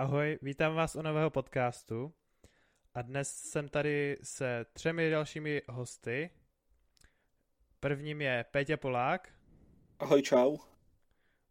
[0.00, 2.14] Ahoj, vítám vás u nového podcastu.
[2.94, 6.30] A dnes jsem tady se třemi dalšími hosty.
[7.80, 9.34] Prvním je Péťa Polák.
[9.98, 10.58] Ahoj, čau.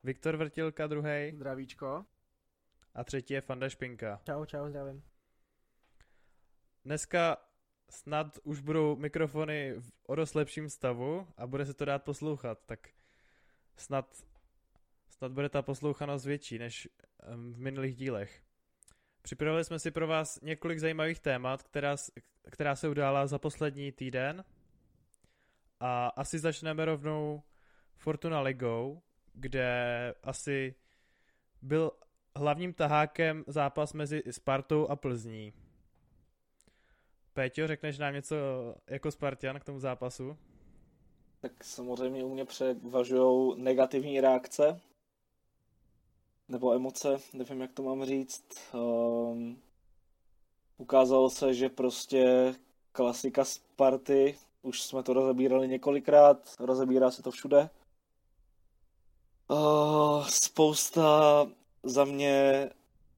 [0.03, 1.31] Viktor Vrtilka druhý.
[1.35, 2.05] Zdravíčko.
[2.93, 4.21] A třetí je Fanda Špinka.
[4.25, 5.03] Čau, čau, zdravím.
[6.85, 7.37] Dneska
[7.89, 12.59] snad už budou mikrofony v o dost lepším stavu a bude se to dát poslouchat,
[12.65, 12.89] tak
[13.75, 14.23] snad,
[15.09, 16.89] snad bude ta poslouchanost větší než
[17.23, 18.48] v minulých dílech.
[19.21, 21.95] Připravili jsme si pro vás několik zajímavých témat, která,
[22.51, 24.43] která se udála za poslední týden.
[25.79, 27.43] A asi začneme rovnou
[27.97, 29.01] Fortuna Ligou,
[29.33, 30.75] kde asi
[31.61, 31.91] byl
[32.35, 35.53] hlavním tahákem zápas mezi Spartou a Plzní.
[37.33, 38.35] Péťo, řekneš nám něco
[38.87, 40.37] jako Spartian k tomu zápasu?
[41.39, 44.81] Tak samozřejmě u mě převažují negativní reakce,
[46.49, 48.43] nebo emoce, nevím, jak to mám říct.
[48.73, 49.61] Um,
[50.77, 52.55] ukázalo se, že prostě
[52.91, 57.69] klasika Sparty, už jsme to rozebírali několikrát, rozebírá se to všude.
[59.47, 61.47] Uh, spousta
[61.83, 62.69] za mě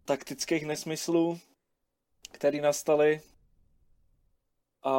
[0.06, 1.40] taktických nesmyslů,
[2.32, 3.22] které nastaly.
[4.84, 4.92] A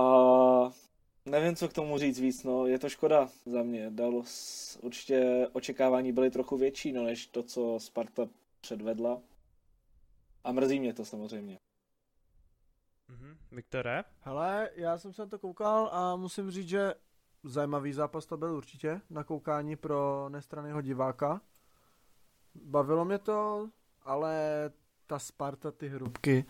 [1.24, 3.90] nevím, co k tomu říct víc, no, je to škoda za mě.
[3.90, 4.24] Dalo,
[4.80, 8.22] určitě očekávání byly trochu větší, no, než to, co Sparta
[8.60, 9.20] předvedla.
[10.44, 11.58] A mrzí mě to samozřejmě.
[13.08, 13.36] Mhm.
[13.52, 14.04] Viktore?
[14.20, 16.94] Hele, já jsem se na to koukal a musím říct, že
[17.44, 21.40] zajímavý zápas to byl určitě na koukání pro nestraného diváka.
[22.54, 23.68] Bavilo mě to,
[24.02, 24.36] ale
[25.06, 26.44] ta Sparta, ty hrubky,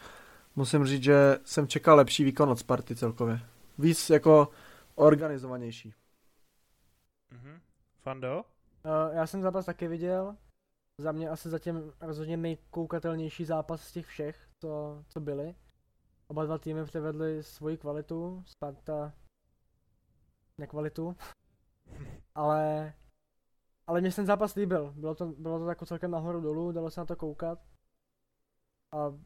[0.56, 3.40] musím říct, že jsem čekal lepší výkon od Sparty celkově.
[3.78, 4.48] Víc jako
[4.94, 5.94] organizovanější.
[7.30, 7.60] Mhm.
[8.00, 8.44] Fando?
[8.84, 10.36] Uh, já jsem zápas taky viděl.
[10.98, 15.54] Za mě asi zatím rozhodně nejkoukatelnější zápas z těch všech, co, co byly.
[16.26, 19.12] Oba dva týmy převedly svoji kvalitu, Sparta
[20.58, 21.16] nekvalitu.
[22.34, 22.92] ale
[23.86, 24.92] ale mě se ten zápas líbil.
[24.96, 27.58] Bylo to, bylo to jako celkem nahoru dolů, dalo se na to koukat.
[28.92, 29.18] A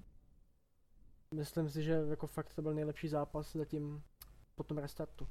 [1.34, 4.02] myslím si, že jako fakt to byl nejlepší zápas zatím
[4.56, 5.28] po tom restartu.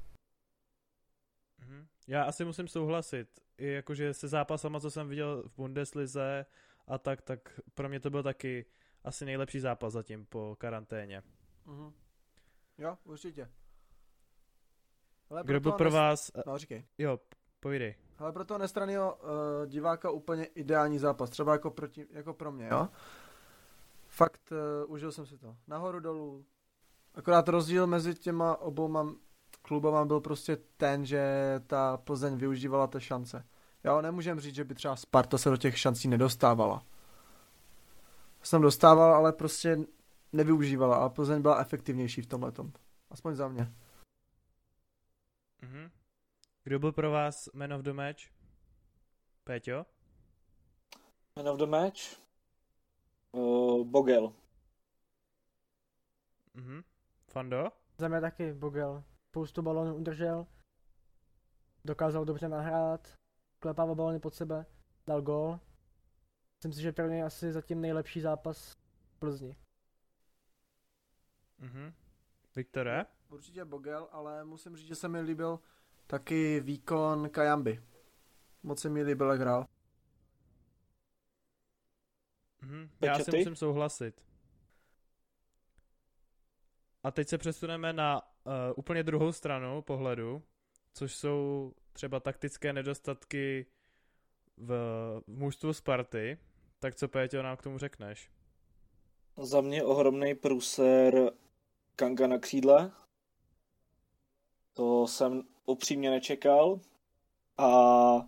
[1.57, 1.87] Mhm.
[2.07, 3.39] Já asi musím souhlasit.
[3.57, 6.45] I jakože se zápasama, co jsem viděl v Bundeslize
[6.87, 8.65] a tak, tak pro mě to byl taky
[9.03, 11.23] asi nejlepší zápas zatím po karanténě.
[11.65, 11.93] Mhm.
[12.77, 13.51] Jo, určitě.
[15.29, 15.93] Ale Kdo byl pro nes...
[15.93, 16.31] vás...
[16.47, 16.85] No, říkej.
[16.97, 17.19] Jo,
[17.59, 17.95] povídej.
[18.17, 19.29] Ale pro toho nestraného uh,
[19.65, 22.87] diváka úplně ideální zápas, třeba jako, proti, jako pro mě, jo?
[24.07, 24.51] Fakt,
[24.85, 25.57] uh, užil jsem si to.
[25.67, 26.45] Nahoru dolů.
[27.15, 29.15] Akorát rozdíl mezi těma obouma
[29.61, 31.23] klubama byl prostě ten, že
[31.67, 33.45] ta Plzeň využívala té šance.
[33.83, 36.85] Jo, nemůžem říct, že by třeba Sparta se do těch šancí nedostávala.
[38.43, 39.77] Jsem dostával, ale prostě
[40.33, 42.51] nevyužívala a Plzeň byla efektivnější v tomhle.
[43.09, 43.73] Aspoň za mě.
[45.61, 45.91] Mhm.
[46.63, 48.21] Kdo byl pro vás man of the match?
[49.43, 49.85] Péťo?
[51.35, 51.99] Man of the match?
[53.31, 54.33] Uh, Bogel.
[56.53, 56.83] Mhm.
[57.35, 57.71] Fando?
[57.97, 59.03] Za mě taky Bogel.
[59.31, 60.47] Spoustu balonů udržel.
[61.85, 63.13] Dokázal dobře nahrát.
[63.59, 64.65] Klepával balony pod sebe.
[65.07, 65.59] Dal gól.
[66.57, 69.57] Myslím si, že pro něj asi zatím nejlepší zápas v Plzni.
[71.57, 71.93] Mhm.
[72.55, 73.05] Viktore?
[73.29, 75.59] Určitě Bogel, ale musím říct, že se mi líbil
[76.07, 77.83] taky výkon Kajamby.
[78.63, 79.65] Moc se mi líbil, jak hrál.
[82.61, 84.24] Mhm, já si musím souhlasit.
[87.05, 90.41] A teď se přesuneme na uh, úplně druhou stranu pohledu,
[90.93, 93.65] což jsou třeba taktické nedostatky
[94.57, 94.67] v,
[95.27, 96.37] v mužstvu Sparty.
[96.79, 98.29] Tak co, Péťo, nám k tomu řekneš?
[99.37, 101.31] Za mě ohromný průser
[101.95, 102.91] Kanga na křídle.
[104.73, 106.79] To jsem upřímně nečekal.
[107.57, 108.27] A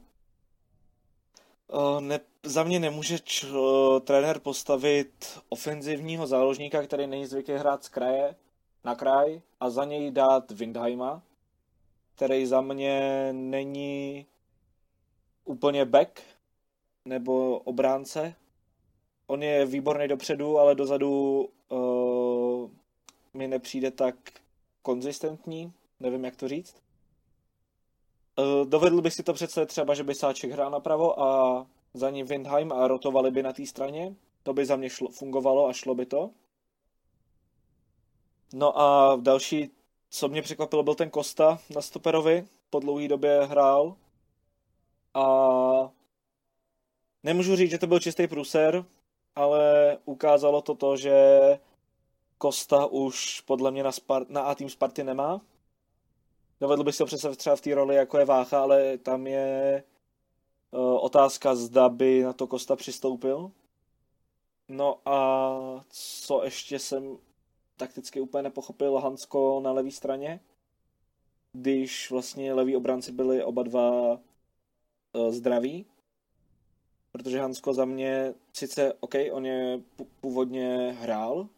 [1.99, 3.47] ne, za mě nemůže č,
[4.03, 8.35] trenér postavit ofenzivního záložníka, který není zvyklý hrát z kraje
[8.87, 11.22] na kraj a za něj dát Windheima,
[12.16, 14.25] který za mě není
[15.45, 16.22] úplně back
[17.05, 18.35] nebo obránce.
[19.28, 22.69] On je výborný dopředu, ale dozadu uh,
[23.34, 24.16] mi nepřijde tak
[24.81, 26.75] konzistentní, nevím jak to říct.
[28.40, 32.25] Uh, dovedl bych si to představit třeba, že by Sáček hrál napravo a za ním
[32.25, 34.16] Windheim a rotovali by na té straně.
[34.43, 36.29] To by za mě šlo, fungovalo a šlo by to.
[38.53, 39.72] No a další,
[40.09, 42.46] co mě překvapilo, byl ten Kosta na stoperovi.
[42.70, 43.96] Po dlouhé době hrál.
[45.14, 45.91] A
[47.23, 48.85] nemůžu říct, že to byl čistý průser.
[49.35, 51.20] ale ukázalo to to, že
[52.38, 55.41] Kosta už podle mě na, Spar- na A tým Sparty nemá.
[56.61, 59.84] Dovedl bych si to představit třeba v té roli, jako je Vácha, ale tam je
[60.72, 63.52] uh, otázka, zda by na to Kosta přistoupil.
[64.67, 67.17] No a co ještě jsem
[67.78, 70.40] takticky úplně nepochopil, Hansko na levé straně,
[71.53, 75.85] když vlastně leví obranci byli oba dva uh, zdraví,
[77.12, 79.82] protože Hansko za mě, sice OK, on je
[80.22, 81.50] původně hrál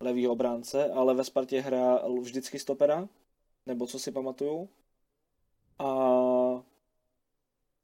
[0.00, 3.08] levý obránce, ale ve Spartě hrál vždycky stopera,
[3.66, 4.68] nebo co si pamatuju.
[5.78, 5.86] A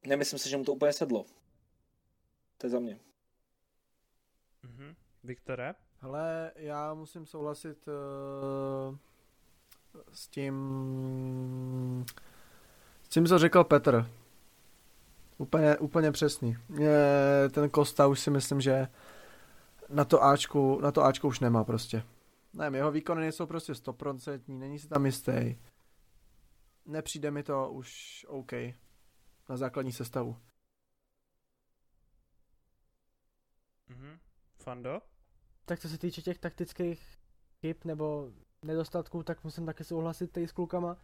[0.07, 1.27] nemyslím si, že mu to úplně sedlo.
[2.59, 3.01] To je za mě.
[4.63, 4.95] Mhm.
[5.25, 5.75] Viktore?
[6.01, 8.97] Hele, já musím souhlasit uh,
[10.13, 10.55] s tím,
[13.03, 14.11] s tím, co řekl Petr.
[15.39, 16.57] Úplně, úplně přesný.
[16.69, 16.91] Mě,
[17.51, 18.89] ten Kosta už si myslím, že
[19.89, 22.03] na to Ačku, na to Ačku už nemá prostě.
[22.53, 25.57] Ne, jeho výkony nejsou prostě stoprocentní, není si tam jistý.
[26.87, 28.53] Nepřijde mi to už OK
[29.49, 30.37] na základní sestavu.
[33.89, 34.19] Mhm.
[34.59, 35.01] Fando?
[35.69, 37.19] Tak co se týče těch taktických
[37.61, 38.33] chyb nebo
[38.63, 40.97] nedostatků, tak musím taky souhlasit tady s klukama,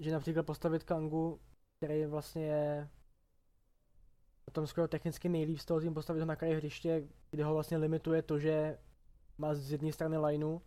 [0.00, 1.40] že například postavit Kangu,
[1.76, 2.88] který vlastně je
[4.48, 7.54] o tom skoro technicky nejlíp z toho tým postavit ho na kraji hřiště, kde ho
[7.54, 8.78] vlastně limituje to, že
[9.38, 10.58] má z jedné strany lineu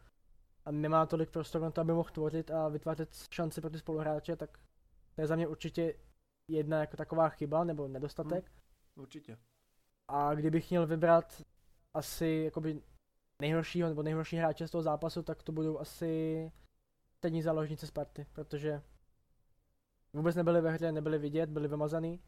[0.66, 4.36] a nemá tolik prostoru na to, aby mohl tvořit a vytvářet šance pro ty spoluhráče,
[4.36, 4.58] tak
[5.16, 5.96] to je za mě určitě
[6.48, 8.52] jedna jako taková chyba nebo nedostatek.
[8.96, 9.38] Hmm, určitě.
[10.08, 11.44] A kdybych měl vybrat
[11.94, 12.81] asi jakoby
[13.42, 16.51] nejhoršího nebo nejhorší hráče z toho zápasu, tak to budou asi
[17.18, 18.81] střední záložnice Sparty, protože
[20.13, 22.24] vůbec nebyli ve hře, nebyli vidět, byli vymazaný.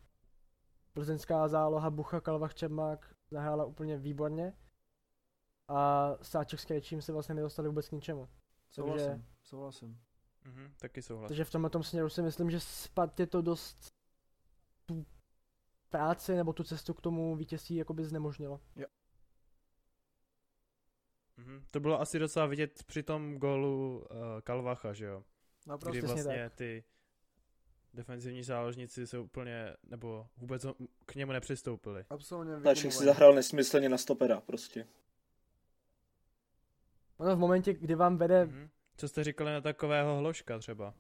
[0.94, 4.54] Plzeňská záloha Bucha, Kalvach, Čermák zahrála úplně výborně.
[5.68, 8.30] A Sáček s Krejčím se vlastně nedostali vůbec k ničemu.
[8.70, 10.02] Souhlasím, takže, souhlasím.
[10.46, 11.28] Mhm, taky souhlasím.
[11.28, 13.94] Takže v tomhle tom směru si myslím, že Spartě to dost
[14.86, 15.06] tu
[15.90, 18.62] práci nebo tu cestu k tomu vítězství jakoby znemožnilo.
[18.76, 18.88] Jo.
[21.38, 21.66] Mhm.
[21.72, 25.24] To bylo asi docela vidět při tom gólu uh, Kalvacha, že jo?
[25.68, 26.56] No, Kdy vlastně tak.
[26.56, 26.84] ty
[27.94, 30.66] defenzivní záložníci jsou úplně, nebo vůbec
[31.06, 32.06] k němu nepřistoupili.
[32.10, 32.62] Absolutně.
[32.62, 34.88] Takže si zahrál nesmyslně na stopera prostě.
[37.18, 38.46] Ono v momentě, kdy vám vede...
[38.46, 38.70] Mm-hmm.
[38.98, 40.94] Co jste říkali na takového hložka třeba?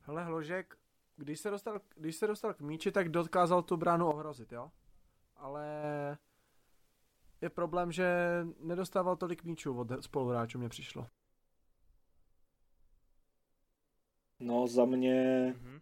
[0.00, 0.78] Hele, hložek,
[1.16, 4.70] když se dostal, když se dostal k míči, tak dokázal tu bránu ohrozit, jo?
[5.36, 6.18] Ale
[7.44, 8.06] je problém, že
[8.60, 11.06] nedostával tolik míčů od spoluhráčů, mě přišlo.
[14.40, 15.80] No za mě, mm-hmm.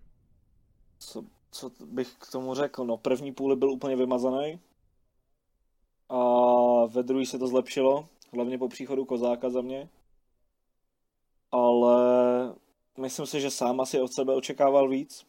[0.99, 4.61] co, co bych k tomu řekl, no první půl byl úplně vymazaný
[6.09, 6.20] a
[6.87, 9.88] ve druhý se to zlepšilo, hlavně po příchodu Kozáka za mě.
[11.50, 11.97] Ale
[12.99, 15.26] myslím si, že sám asi od sebe očekával víc.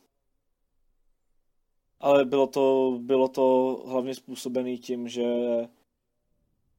[1.99, 5.23] Ale bylo to, bylo to hlavně způsobené tím, že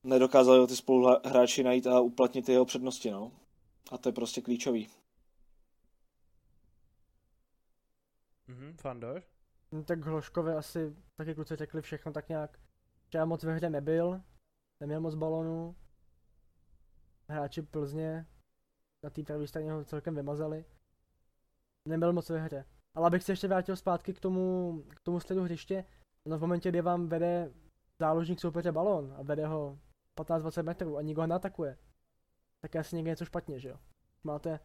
[0.05, 3.33] nedokázali ty spoluhráči najít a uplatnit jeho přednosti, no.
[3.93, 4.89] A to je prostě klíčový.
[8.49, 9.23] Mhm, Fandor?
[9.73, 12.59] No, tak Hloškovi asi, tak jak kluci řekli všechno, tak nějak
[13.09, 14.21] třeba moc ve hře nebyl,
[14.81, 15.77] neměl moc balonů.
[17.29, 18.27] Hráči Plzně
[19.03, 20.65] na té pravé straně ho celkem vymazali.
[21.89, 22.65] Nebyl moc ve hře.
[22.95, 25.85] Ale abych se ještě vrátil zpátky k tomu, k tomu sledu hřiště,
[26.27, 27.53] no v momentě, kdy vám vede
[27.99, 29.79] záložník soupeře balon a vede ho
[30.17, 31.79] 15-20 metrů a nikdo ho neatakuje,
[32.61, 33.79] tak je asi někde něco špatně, že jo?
[34.25, 34.61] Máte,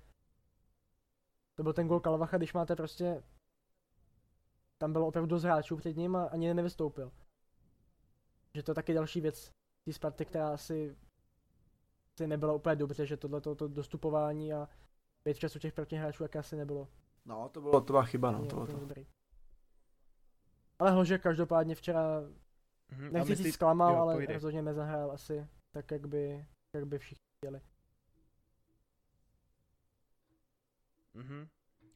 [1.56, 3.24] to byl ten gol Kalvacha, když máte prostě,
[4.78, 7.12] tam bylo opravdu dost hráčů před ním a ani nevystoupil.
[8.54, 9.52] Že to je taky další věc
[9.86, 10.98] té Sparty, která asi,
[12.16, 14.70] asi nebyla úplně dobře, že tohle to dostupování a
[15.24, 16.88] pět času těch protihráčů jak asi nebylo.
[17.26, 18.80] No, to bylo, to byla chyba, no, to, to.
[18.80, 19.08] Dobrý.
[20.80, 22.22] Ale Hlože každopádně včera
[22.92, 23.12] Mm-hmm.
[23.12, 23.52] Nechci myslí...
[23.52, 24.34] zklamal, jo, ale pojde.
[24.34, 27.62] rozhodně nezahrál asi tak, jak by, jak by všichni chtěli.
[31.16, 31.48] Mm-hmm.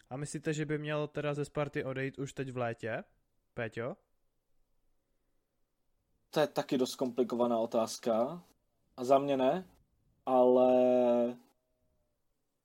[0.10, 3.04] A myslíte, že by měl teda ze Sparty odejít už teď v létě?
[3.54, 3.96] Péťo?
[6.30, 8.44] To je taky dost komplikovaná otázka.
[8.98, 9.66] A za mě ne,
[10.26, 10.72] ale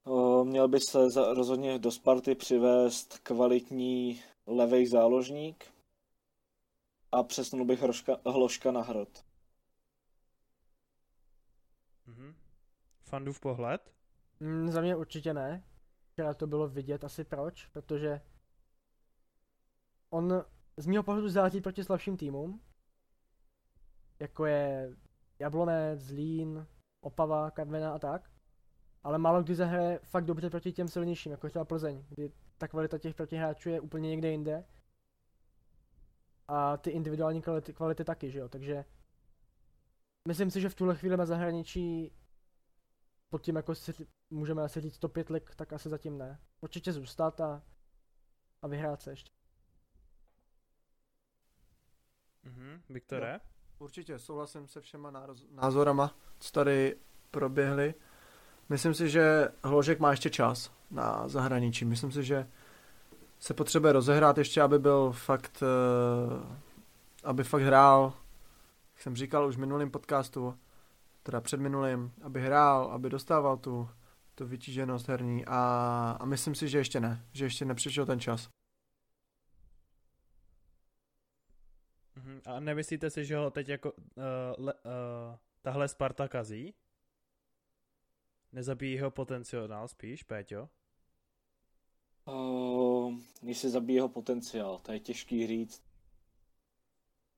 [0.05, 5.65] o, měl by se za, rozhodně do Sparty přivést kvalitní levej záložník,
[7.13, 9.25] a přesunul bych hroška, hloška na hrot.
[12.07, 12.35] Mhm.
[13.03, 13.93] Fandův pohled?
[14.41, 15.65] Mm, za mě určitě ne.
[16.13, 18.21] Včera to bylo vidět asi proč, protože
[20.11, 20.45] on
[20.77, 22.61] z mého pohledu září proti slabším týmům,
[24.21, 24.97] jako je
[25.39, 26.67] Jablonec, Zlín,
[27.01, 28.31] Opava, Karvina a tak.
[29.03, 32.99] Ale málo kdy zahraje fakt dobře proti těm silnějším, jako třeba Plzeň, kdy ta kvalita
[32.99, 34.65] těch protihráčů je úplně někde jinde.
[36.49, 38.85] A ty individuální kvality, kvality taky, že jo, takže
[40.29, 42.13] myslím si, že v tuhle chvíli na zahraničí
[43.29, 43.93] pod tím jako si
[44.31, 46.41] můžeme asi říct top 5 lik, tak asi zatím ne.
[46.61, 47.63] Určitě zůstat a,
[48.63, 49.31] a vyhrát se ještě.
[52.43, 53.33] Mhm, Viktore?
[53.33, 53.41] No.
[53.79, 56.97] Určitě, souhlasím se všema nároz- názorama, co tady
[57.31, 57.95] proběhly.
[58.69, 61.85] Myslím si, že Hložek má ještě čas na zahraničí.
[61.85, 62.51] Myslím si, že
[63.39, 66.57] se potřebuje rozehrát ještě, aby byl fakt, uh,
[67.25, 68.13] aby fakt hrál,
[68.95, 70.59] jak jsem říkal už v minulém podcastu,
[71.23, 73.89] teda před minulým, aby hrál, aby dostával tu,
[74.35, 78.49] tu vytíženost herní a, a myslím si, že ještě ne, že ještě nepřišel ten čas.
[82.17, 84.25] Mhm, A nemyslíte si, že ho teď jako uh,
[84.59, 84.81] le, uh,
[85.63, 86.75] tahle Sparta kazí?
[88.53, 90.69] Nezabíjí jeho potenciál spíš, Péťo?
[92.33, 95.83] Uh, když se zabije jeho potenciál, to je těžký říct.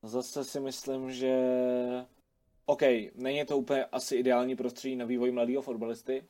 [0.02, 1.36] Zase si myslím, že...
[2.66, 2.82] OK,
[3.14, 6.24] není to úplně asi ideální prostředí na vývoj mladého fotbalisty.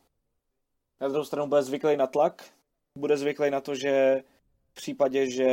[1.01, 2.53] Na druhou stranu bude zvyklý na tlak,
[2.95, 4.25] bude zvyklý na to, že
[4.71, 5.49] v případě, že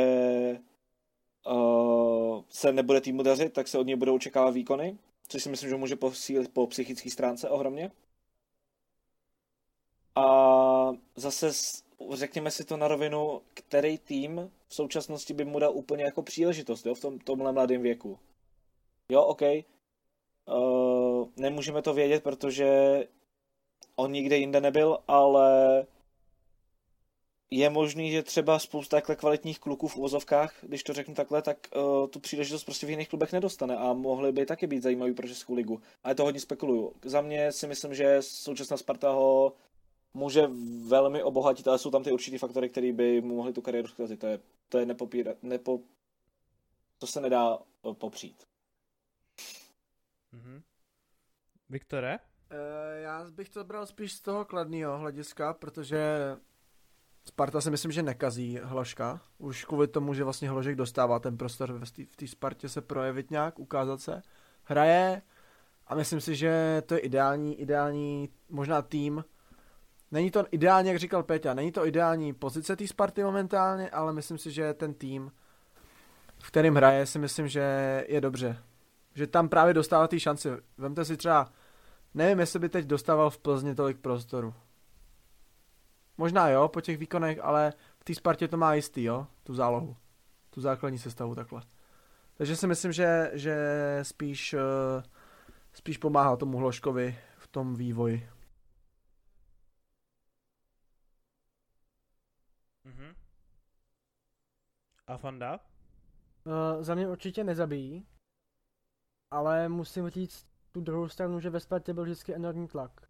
[1.46, 4.98] uh, se nebude týmu dařit, tak se od něj budou očekávat výkony,
[5.28, 7.90] což si myslím, že může posílit po psychické stránce ohromně.
[10.14, 10.24] A
[11.16, 11.52] zase
[12.12, 16.86] řekněme si to na rovinu, který tým v současnosti by mu dal úplně jako příležitost
[16.86, 18.18] jo, v tom, tomhle mladém věku.
[19.12, 19.42] Jo, OK.
[19.42, 22.68] Uh, nemůžeme to vědět, protože
[23.96, 25.86] on nikde jinde nebyl, ale
[27.50, 31.68] je možný, že třeba spousta takhle kvalitních kluků v uvozovkách, když to řeknu takhle, tak
[31.76, 35.28] uh, tu příležitost prostě v jiných klubech nedostane a mohli by taky být zajímavý pro
[35.28, 35.80] Českou ligu.
[36.04, 36.92] Ale to hodně spekuluju.
[37.04, 39.52] Za mě si myslím, že současná Sparta ho
[40.14, 40.48] může
[40.88, 44.20] velmi obohatit, ale jsou tam ty určitý faktory, které by mu mohly tu kariéru zkazit.
[44.20, 45.80] To je, to je nepopírat, nepo,
[46.98, 48.44] to se nedá uh, popřít.
[50.32, 50.62] Mhm.
[51.68, 52.18] Viktore?
[52.18, 52.58] Uh,
[53.02, 56.36] já bych to bral spíš z toho kladného hlediska, protože
[57.28, 59.20] Sparta si myslím, že nekazí Hloška.
[59.38, 63.58] Už kvůli tomu, že vlastně Hložek dostává ten prostor v té Spartě se projevit nějak,
[63.58, 64.22] ukázat se.
[64.64, 65.22] Hraje
[65.86, 69.24] a myslím si, že to je ideální, ideální možná tým.
[70.10, 74.38] Není to ideální, jak říkal Peťa, není to ideální pozice té Sparty momentálně, ale myslím
[74.38, 75.32] si, že ten tým,
[76.38, 78.58] v kterým hraje, si myslím, že je dobře.
[79.14, 80.60] Že tam právě dostává ty šance.
[80.78, 81.52] Vemte si třeba,
[82.14, 84.54] nevím, jestli by teď dostával v Plzni tolik prostoru.
[86.18, 89.96] Možná jo, po těch výkonech, ale v té Spartě to má jistý, jo, tu zálohu.
[90.50, 91.62] Tu základní sestavu takhle.
[92.34, 93.56] Takže si myslím, že, že
[94.02, 95.02] spíš, uh,
[95.72, 98.28] spíš pomáhá tomu Hloškovi v tom vývoji.
[102.88, 103.14] Mhm.
[105.06, 105.60] A Fanda?
[106.44, 108.06] Uh, za mě určitě nezabijí,
[109.30, 113.08] ale musím říct tu druhou stranu, že ve Spartě byl vždycky enormní tlak.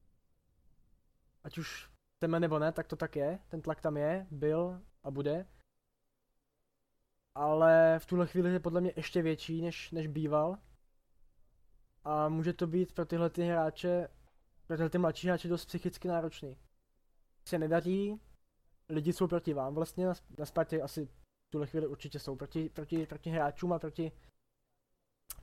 [1.44, 3.38] Ať už chceme nebo ne, tak to tak je.
[3.48, 5.46] Ten tlak tam je, byl a bude.
[7.34, 10.58] Ale v tuhle chvíli je podle mě ještě větší, než, než býval.
[12.04, 14.08] A může to být pro tyhle ty hráče,
[14.66, 16.56] pro tyhle ty mladší hráče dost psychicky náročný.
[17.44, 18.20] Se nedaří,
[18.88, 22.68] lidi jsou proti vám vlastně, na, na Spartě asi v tuhle chvíli určitě jsou proti,
[22.68, 24.12] proti, proti hráčům a proti,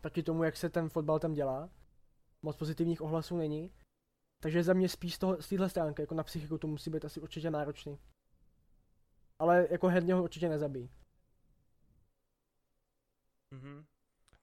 [0.02, 1.70] proti tomu, jak se ten fotbal tam dělá.
[2.42, 3.72] Moc pozitivních ohlasů není.
[4.42, 7.06] Takže za mě spíš z, toho, z téhle stránky, jako na psychiku to musí být
[7.06, 8.00] asi určitě náročný.
[9.40, 10.90] Ale jako herně ho určitě nezabíjí.
[13.52, 13.86] Mhm.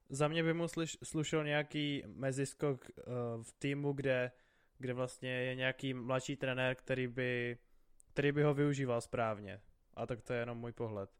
[0.09, 4.32] Za mě by mu slyš, slušel nějaký meziskok uh, v týmu, kde,
[4.78, 7.59] kde vlastně je nějaký mladší trenér, který by,
[8.12, 9.61] který by ho využíval správně.
[9.95, 11.11] A tak to je jenom můj pohled.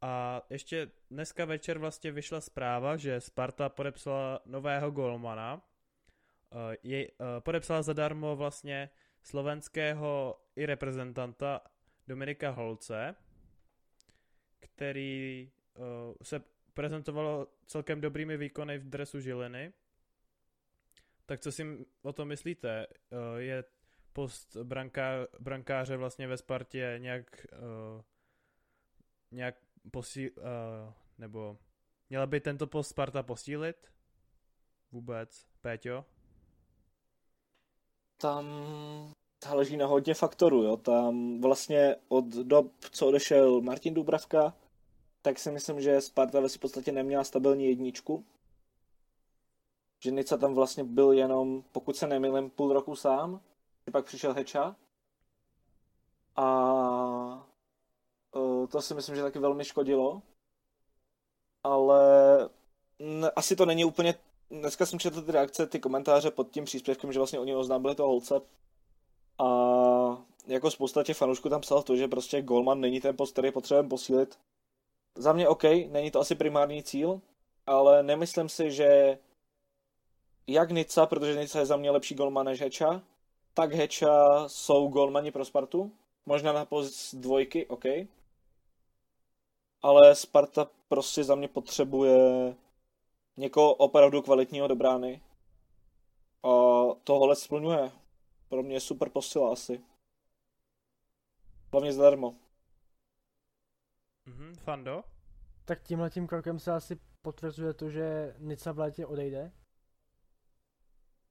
[0.00, 5.54] A ještě dneska večer vlastně vyšla zpráva, že Sparta podepsala nového golmana.
[5.54, 8.90] Uh, je, uh, podepsala zadarmo vlastně
[9.22, 11.60] slovenského i reprezentanta
[12.06, 13.14] Dominika Holce,
[14.60, 15.84] který uh,
[16.22, 16.42] se
[16.74, 19.72] prezentovalo celkem dobrými výkony v dresu Žiliny.
[21.26, 22.86] Tak co si o tom myslíte?
[23.36, 23.64] Je
[24.12, 28.02] post branká, brankáře vlastně ve Spartě nějak uh,
[29.30, 29.54] nějak
[29.90, 30.44] posí, uh,
[31.18, 31.58] nebo
[32.10, 33.92] měla by tento post Sparta posílit?
[34.92, 36.04] Vůbec, Péťo?
[38.16, 38.46] Tam
[39.44, 40.76] záleží na hodně faktorů, jo.
[40.76, 44.56] Tam vlastně od dob, co odešel Martin Dubravka,
[45.22, 48.24] tak si myslím, že Sparta ve v podstatě neměla stabilní jedničku.
[50.04, 53.40] že Nica tam vlastně byl jenom, pokud se nemýlím, půl roku sám,
[53.92, 54.76] pak přišel Heča.
[56.36, 56.46] A
[58.34, 60.22] uh, to si myslím, že taky velmi škodilo.
[61.64, 62.00] Ale
[63.36, 64.14] asi to není úplně...
[64.50, 68.08] Dneska jsem četl ty reakce, ty komentáře pod tím příspěvkem, že vlastně oni oznámili toho
[68.08, 68.40] holce.
[69.38, 69.46] A
[70.46, 73.88] jako spousta těch fanoušků tam psal to, že prostě Golman není ten post, který potřebujeme
[73.88, 74.38] posílit.
[75.14, 77.20] Za mě OK, není to asi primární cíl,
[77.66, 79.18] ale nemyslím si, že
[80.46, 83.02] jak Nica, protože Nica je za mě lepší golman než Heča,
[83.60, 85.92] tak Heča jsou golmani pro Spartu.
[86.26, 87.84] Možná na pozici dvojky, OK.
[89.82, 92.18] Ale Sparta prostě za mě potřebuje
[93.36, 95.22] někoho opravdu kvalitního do brány.
[96.42, 96.50] A
[97.04, 97.90] tohle splňuje.
[98.48, 99.80] Pro mě je super posila asi.
[101.72, 102.34] Hlavně zadarmo.
[104.26, 105.04] Mhm, Fando?
[105.64, 109.52] Tak tímhle tím krokem se asi potvrzuje to, že Nica v létě odejde.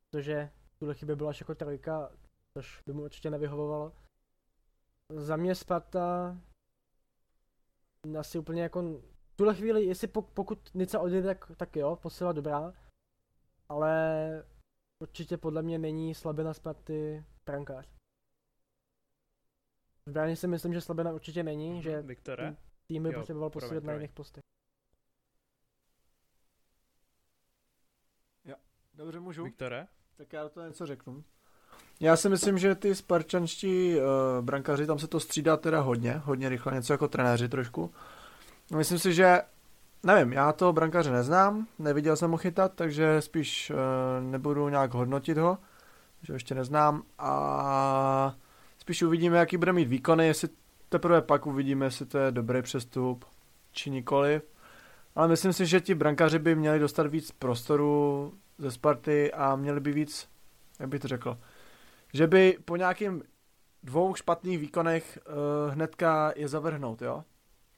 [0.10, 2.12] Protože tuhle chybě byla až jako trojka,
[2.58, 3.94] což by mu určitě nevyhovovalo.
[5.10, 6.38] Za mě Sparta
[8.20, 8.82] asi úplně jako
[9.34, 12.74] v tuhle chvíli, jestli pok- pokud Nica odejde, tak, tak jo, posila dobrá,
[13.70, 14.46] ale
[15.04, 17.88] určitě podle mě není slabina Sparty brankář.
[20.06, 22.58] V bráně si myslím, že slabina určitě není, že Viktore?
[22.88, 24.42] tým by potřeboval posílit na jiných postech.
[28.94, 29.44] Dobře, můžu?
[29.44, 29.88] Viktore?
[30.20, 31.24] Tak já to něco řeknu.
[32.00, 34.02] Já si myslím, že ty sparčanští uh,
[34.46, 37.92] brankaři, tam se to střídá teda hodně, hodně rychle, něco jako trenéři trošku.
[38.76, 39.42] Myslím si, že,
[40.04, 43.78] nevím, já toho brankaře neznám, neviděl jsem ho chytat, takže spíš uh,
[44.32, 45.58] nebudu nějak hodnotit ho,
[46.22, 48.36] že ho ještě neznám a
[48.78, 50.50] spíš uvidíme, jaký bude mít výkony, jestli
[50.90, 53.26] teprve pak uvidíme, jestli to je dobrý přestup,
[53.72, 54.42] či nikoliv.
[55.16, 59.80] Ale myslím si, že ti brankaři by měli dostat víc prostoru ze Sparty a měli
[59.80, 60.30] by víc,
[60.80, 61.40] jak bych to řekl,
[62.14, 63.24] že by po nějakým
[63.84, 67.24] dvou špatných výkonech uh, hnedka je zavrhnout, jo?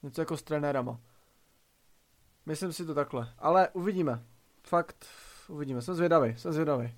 [0.04, 1.00] Něco jako s trenérama.
[2.46, 3.34] Myslím si to takhle.
[3.38, 4.24] Ale uvidíme.
[4.64, 5.06] Fakt,
[5.48, 5.82] uvidíme.
[5.82, 6.96] Jsem zvědavý, jsem zvědavý.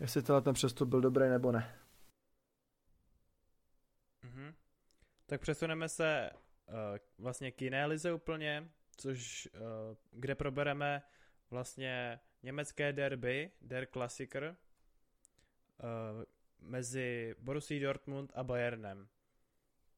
[0.00, 1.74] Jestli tenhle ten přestup byl dobrý nebo ne.
[4.22, 4.54] Mhm.
[5.26, 6.74] Tak přesuneme se uh,
[7.18, 9.60] vlastně k jiné lize úplně, což uh,
[10.10, 11.02] kde probereme
[11.50, 14.56] vlastně německé derby, Der Klassiker,
[15.82, 16.24] uh,
[16.60, 19.08] mezi Borussí Dortmund a Bayernem.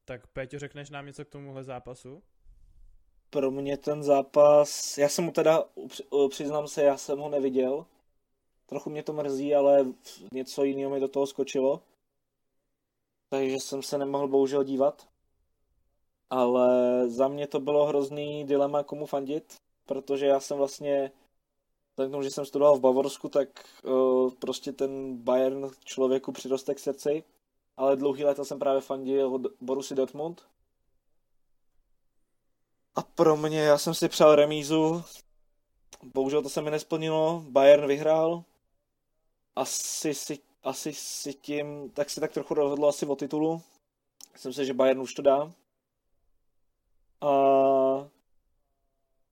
[0.05, 2.23] Tak Péťo, řekneš nám něco k tomuhle zápasu?
[3.31, 7.87] Pro mě ten zápas, já jsem mu teda, upři- přiznám se, já jsem ho neviděl.
[8.67, 9.87] Trochu mě to mrzí, ale
[10.33, 11.83] něco jiného mi do toho skočilo.
[13.29, 15.09] Takže jsem se nemohl bohužel dívat.
[16.31, 16.69] Ale
[17.09, 19.55] za mě to bylo hrozný dilema, komu fandit,
[19.87, 21.11] protože já jsem vlastně,
[21.91, 23.49] vzhledem k tomu, že jsem studoval v Bavorsku, tak
[23.85, 27.25] uh, prostě ten Bayern člověku přiroste k srdci.
[27.77, 30.43] Ale dlouhý léta jsem právě fandil od Borussia Dortmund.
[32.95, 35.03] A pro mě, já jsem si přál remízu,
[36.03, 38.45] bohužel to se mi nesplnilo, Bayern vyhrál,
[39.57, 43.63] asi si, asi si tím, tak si tak trochu rozhodlo asi o titulu,
[44.33, 45.53] myslím si, že Bayern už to dá.
[47.21, 47.31] A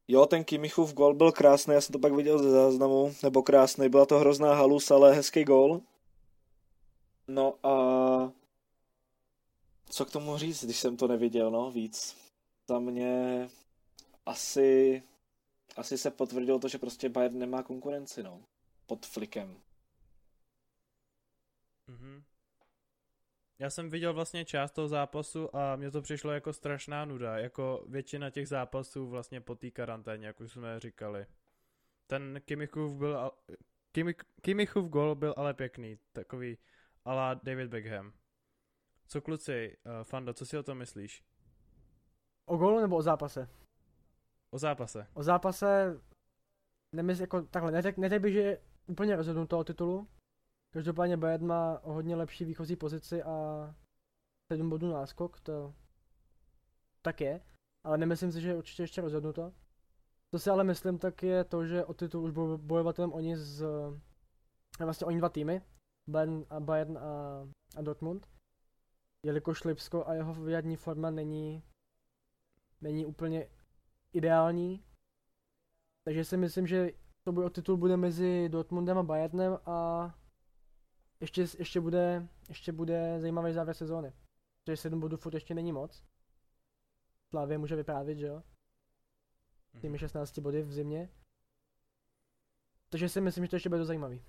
[0.09, 3.89] jo, ten Kimichův gol byl krásný, já jsem to pak viděl ze záznamu, nebo krásný,
[3.89, 5.81] byla to hrozná halus, ale hezký gol.
[7.29, 8.33] No a
[9.91, 12.17] co k tomu říct, když jsem to neviděl, no, víc
[12.69, 13.49] za mě
[14.27, 15.03] asi,
[15.77, 18.41] asi se potvrdilo to, že prostě Bayern nemá konkurenci, no.
[18.87, 19.57] Pod flikem.
[21.87, 22.23] Mhm.
[23.61, 27.85] Já jsem viděl vlastně část toho zápasu a mně to přišlo jako strašná nuda, jako
[27.89, 31.27] většina těch zápasů vlastně po té karanténě, jak už jsme říkali.
[32.07, 33.57] Ten Kimichův byl, al-
[33.93, 36.59] Kimi, Kimichův gol byl ale pěkný, takový
[37.05, 38.13] ala David Beckham.
[39.07, 41.25] Co kluci, uh, Fando, co si o tom myslíš?
[42.47, 43.49] O gólu nebo o zápase?
[44.51, 45.07] O zápase.
[45.15, 46.01] O zápase,
[46.93, 50.09] nemysl, jako takhle, neřek, neřek bych, že je úplně rozhodnuto o titulu.
[50.73, 53.75] Každopádně Bayern má hodně lepší výchozí pozici a
[54.53, 55.75] 7 bodů náskok, to
[57.03, 57.41] tak je.
[57.85, 59.53] Ale nemyslím si, že je určitě ještě rozhodnuto.
[60.31, 63.37] Co si ale myslím, tak je to, že o titul už budou bojovat jenom oni
[63.37, 63.67] z...
[64.81, 65.63] Vlastně oni dva týmy.
[66.09, 67.03] Bayern a, Bayern a,
[67.77, 68.29] a Dortmund.
[69.27, 71.63] Jelikož Lipsko a jeho vyjadní forma není
[72.81, 73.49] není úplně
[74.13, 74.85] ideální.
[76.05, 76.91] Takže si myslím, že
[77.25, 80.15] to bude o titul bude mezi Dortmundem a Bayernem a
[81.21, 84.13] ještě, ještě, bude, ještě bude zajímavý závěr sezóny.
[84.65, 86.05] Protože 7 bodů furt ještě není moc.
[87.31, 88.43] Slávě může vyprávět, že jo?
[89.81, 91.11] Těmi 16 body v zimě.
[92.89, 94.23] Takže si myslím, že to ještě bude zajímavý.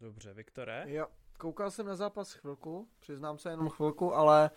[0.00, 0.84] Dobře, Viktore?
[0.86, 1.06] Jo,
[1.38, 4.50] koukal jsem na zápas chvilku, přiznám se jenom chvilku, ale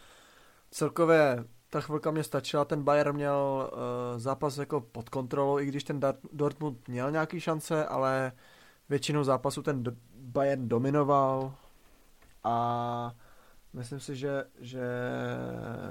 [0.72, 5.84] celkově ta chvilka mě stačila, ten Bayern měl uh, zápas jako pod kontrolou, i když
[5.84, 6.00] ten
[6.32, 8.32] Dortmund měl nějaký šance, ale
[8.90, 9.84] většinou zápasu ten
[10.16, 11.56] Bayern dominoval
[12.44, 13.16] a
[13.74, 14.88] myslím si, že, že,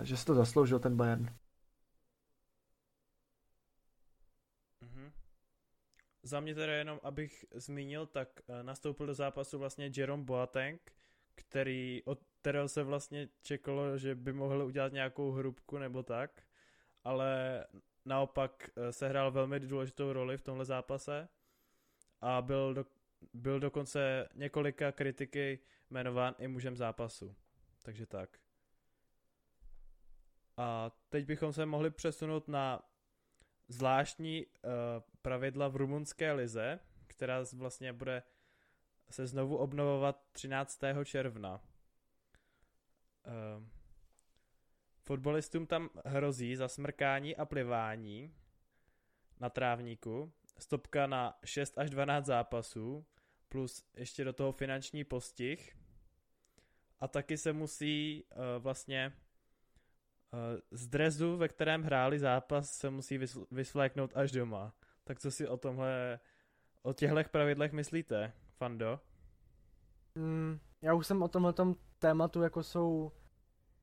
[0.02, 1.28] že si to zasloužil ten Bayern.
[4.80, 5.12] Mhm.
[6.22, 10.92] Za mě teda jenom, abych zmínil, tak eh, nastoupil do zápasu vlastně Jerome Boateng,
[11.35, 16.42] který, od kterého se vlastně čekalo, že by mohl udělat nějakou hrubku nebo tak,
[17.04, 17.64] ale
[18.04, 21.28] naopak eh, sehrál velmi důležitou roli v tomhle zápase
[22.24, 22.87] a byl, do,
[23.34, 25.58] byl dokonce několika kritiky
[25.90, 27.37] jmenován i mužem zápasu.
[27.82, 28.38] Takže tak.
[30.56, 32.82] A teď bychom se mohli přesunout na
[33.68, 34.50] zvláštní uh,
[35.22, 38.22] pravidla v rumunské lize, která vlastně bude
[39.10, 40.80] se znovu obnovovat 13.
[41.04, 41.60] června.
[43.26, 43.64] Uh,
[45.02, 48.34] fotbalistům tam hrozí zasmrkání a plivání
[49.40, 53.06] na trávníku, stopka na 6 až 12 zápasů,
[53.48, 55.76] plus ještě do toho finanční postih.
[57.00, 59.12] A taky se musí uh, vlastně
[60.32, 64.74] uh, z drezu, ve kterém hráli zápas, se musí vysl- vysvléknout až doma.
[65.04, 66.20] Tak co si o tomhle,
[66.82, 69.00] o těchto pravidlech myslíte, Fando?
[70.14, 71.54] Mm, já už jsem o tomhle
[71.98, 73.12] tématu, jako jsou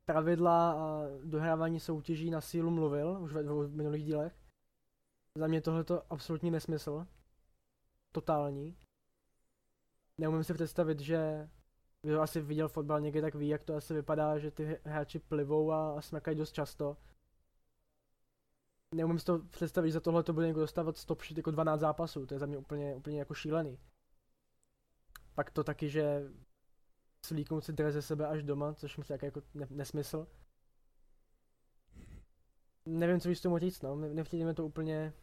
[0.05, 4.40] pravidla a dohrávání soutěží na sílu mluvil, už ve dvou minulých dílech.
[5.37, 7.07] Za mě tohle to absolutní nesmysl.
[8.11, 8.77] Totální.
[10.17, 11.49] Neumím si představit, že
[12.01, 15.71] kdo asi viděl fotbal někdy, tak ví, jak to asi vypadá, že ty hráči plivou
[15.71, 16.01] a, a
[16.35, 16.97] dost často.
[18.95, 22.25] Neumím si to představit, že za tohle to bude někdo dostávat stop jako 12 zápasů,
[22.25, 23.79] to je za mě úplně, úplně jako šílený.
[25.35, 26.31] Pak to taky, že
[27.25, 30.27] slíknout si dres ze sebe až doma, což mi jako ne- nesmysl.
[32.85, 33.95] Nevím, co víš tomu říct, no.
[33.95, 35.13] Nevtítíme to úplně,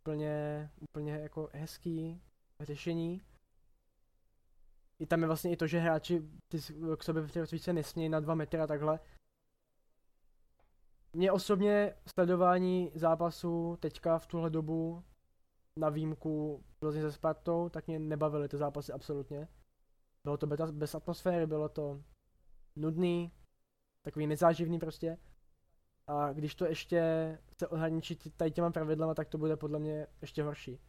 [0.00, 2.22] úplně, úplně jako hezký
[2.60, 3.22] řešení.
[4.98, 6.58] I tam je vlastně i to, že hráči ty
[6.96, 9.00] k sobě více nesmějí na dva metry a takhle.
[11.12, 15.04] Mě osobně sledování zápasu teďka v tuhle dobu
[15.76, 19.48] na výjimku Plzeň se Spartou, tak mě nebavily ty zápasy absolutně.
[20.24, 22.02] Bylo to bez atmosféry, bylo to
[22.76, 23.32] nudný,
[24.02, 25.18] takový nezáživný prostě.
[26.06, 27.02] A když to ještě
[27.58, 30.80] se ohraničí tady těma pravidlama, tak to bude podle mě ještě horší.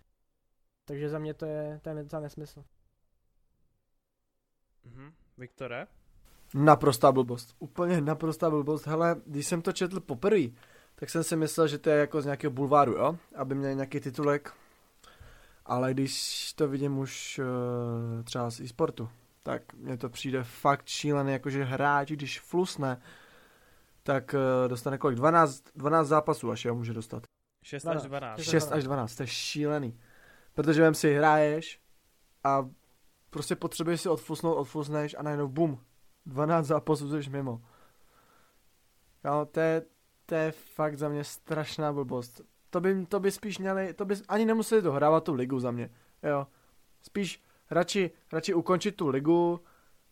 [0.86, 2.64] Takže za mě to je, to je nesmysl.
[4.86, 5.14] Mhm.
[5.38, 5.88] Viktore?
[6.54, 7.56] Naprostá blbost.
[7.60, 8.88] Úplně naprostá blbost.
[8.88, 10.48] Hele, když jsem to četl poprvé,
[10.96, 13.18] tak jsem si myslel, že to je jako z nějakého bulváru, jo?
[13.36, 14.54] Aby měl nějaký titulek.
[15.66, 19.10] Ale když to vidím už uh, třeba z e-sportu,
[19.44, 23.02] tak mně to přijde fakt šílený, jakože hráč, když flusne,
[24.04, 25.18] tak uh, dostane kolik?
[25.18, 27.24] 12, 12 zápasů až jo, může dostat.
[27.64, 28.42] 6 až 12.
[28.42, 30.00] 6 až 12, to je šílený.
[30.54, 31.82] Protože vem si, hraješ
[32.44, 32.70] a
[33.30, 35.80] prostě potřebuješ si odflusnout, odflusneš a najednou bum,
[36.26, 37.62] 12 zápasů jsi mimo.
[39.26, 39.82] Jo, to je,
[40.26, 42.42] to je fakt za mě strašná blbost.
[42.70, 45.90] To by, to by spíš měli, to by ani nemuseli dohrávat tu ligu za mě,
[46.24, 46.48] jo.
[47.02, 49.62] Spíš radši, radši ukončit tu ligu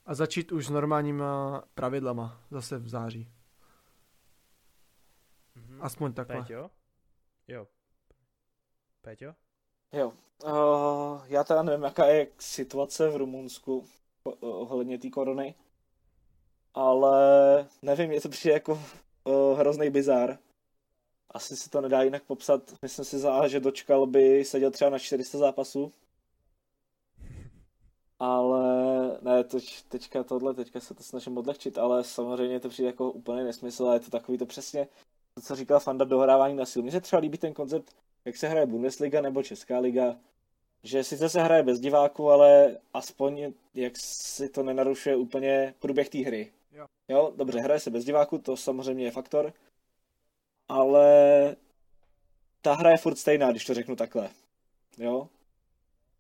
[0.06, 3.30] a začít už s normálníma pravidlama zase v září.
[5.82, 6.42] Aspoň takhle.
[6.42, 6.70] Péťo?
[7.48, 7.68] Jo.
[9.02, 9.34] Péťo?
[9.94, 10.14] Jo.
[10.44, 13.86] Uh, já teda nevím, jaká je situace v Rumunsku
[14.40, 15.56] ohledně té korony,
[16.74, 18.74] ale nevím, je to přijde jako
[19.24, 20.38] uh, hrozný bizár.
[21.30, 22.74] Asi se to nedá jinak popsat.
[22.82, 25.92] Myslím si za že dočkal by seděl třeba na 400 zápasů.
[28.20, 28.64] Ale
[29.22, 33.44] ne, teď, teďka tohle, teďka se to snažím odlehčit, ale samozřejmě to přijde jako úplně
[33.44, 34.88] nesmysl a je to takový to přesně,
[35.34, 36.84] to, co říkal Fanda, dohrávání na sílu.
[36.84, 40.18] Mně se třeba líbí ten koncept, jak se hraje Bundesliga nebo Česká liga,
[40.84, 46.18] že sice se hraje bez diváků, ale aspoň jak si to nenarušuje úplně průběh té
[46.18, 46.52] hry.
[46.72, 46.86] Jo.
[47.08, 49.54] jo, dobře, hraje se bez diváků, to samozřejmě je faktor,
[50.70, 51.56] ale
[52.62, 54.30] ta hra je furt stejná, když to řeknu takhle.
[54.98, 55.30] Jo?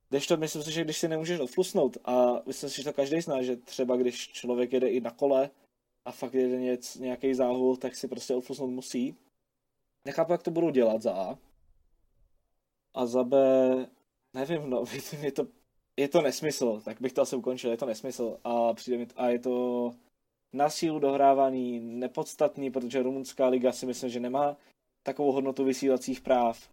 [0.10, 3.22] Když to myslím si, že když si nemůžeš odflusnout a myslím si, že to každý
[3.22, 5.50] zná, že třeba když člověk jede i na kole
[6.06, 9.16] a fakt jede něc, nějaký záhul, tak si prostě odflusnout musí.
[10.06, 11.38] Nechápu, jak to budou dělat za A.
[12.94, 13.38] A za B,
[14.34, 14.84] nevím, no,
[15.22, 15.48] je to,
[15.98, 19.30] je to nesmysl, tak bych to asi ukončil, je to nesmysl a přijde mi, a
[19.30, 19.92] je to
[20.54, 24.58] na sílu dohrávaný, nepodstatný, protože rumunská liga si myslím, že nemá
[25.04, 26.70] takovou hodnotu vysílacích práv.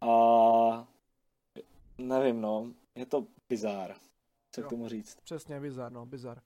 [0.00, 0.88] A
[1.98, 3.96] nevím, no, je to bizár,
[4.54, 4.66] co Jo.
[4.66, 5.16] k tomu říct.
[5.24, 6.42] Přesně, bizar, no, bizar.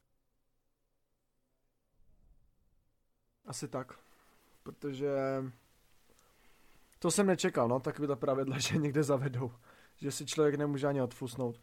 [3.46, 3.98] Asi tak.
[4.62, 5.10] Protože
[6.98, 9.52] to jsem nečekal, no, takový ta pravidla, že někde zavedou.
[9.96, 11.60] Že si člověk nemůže ani odfusnout.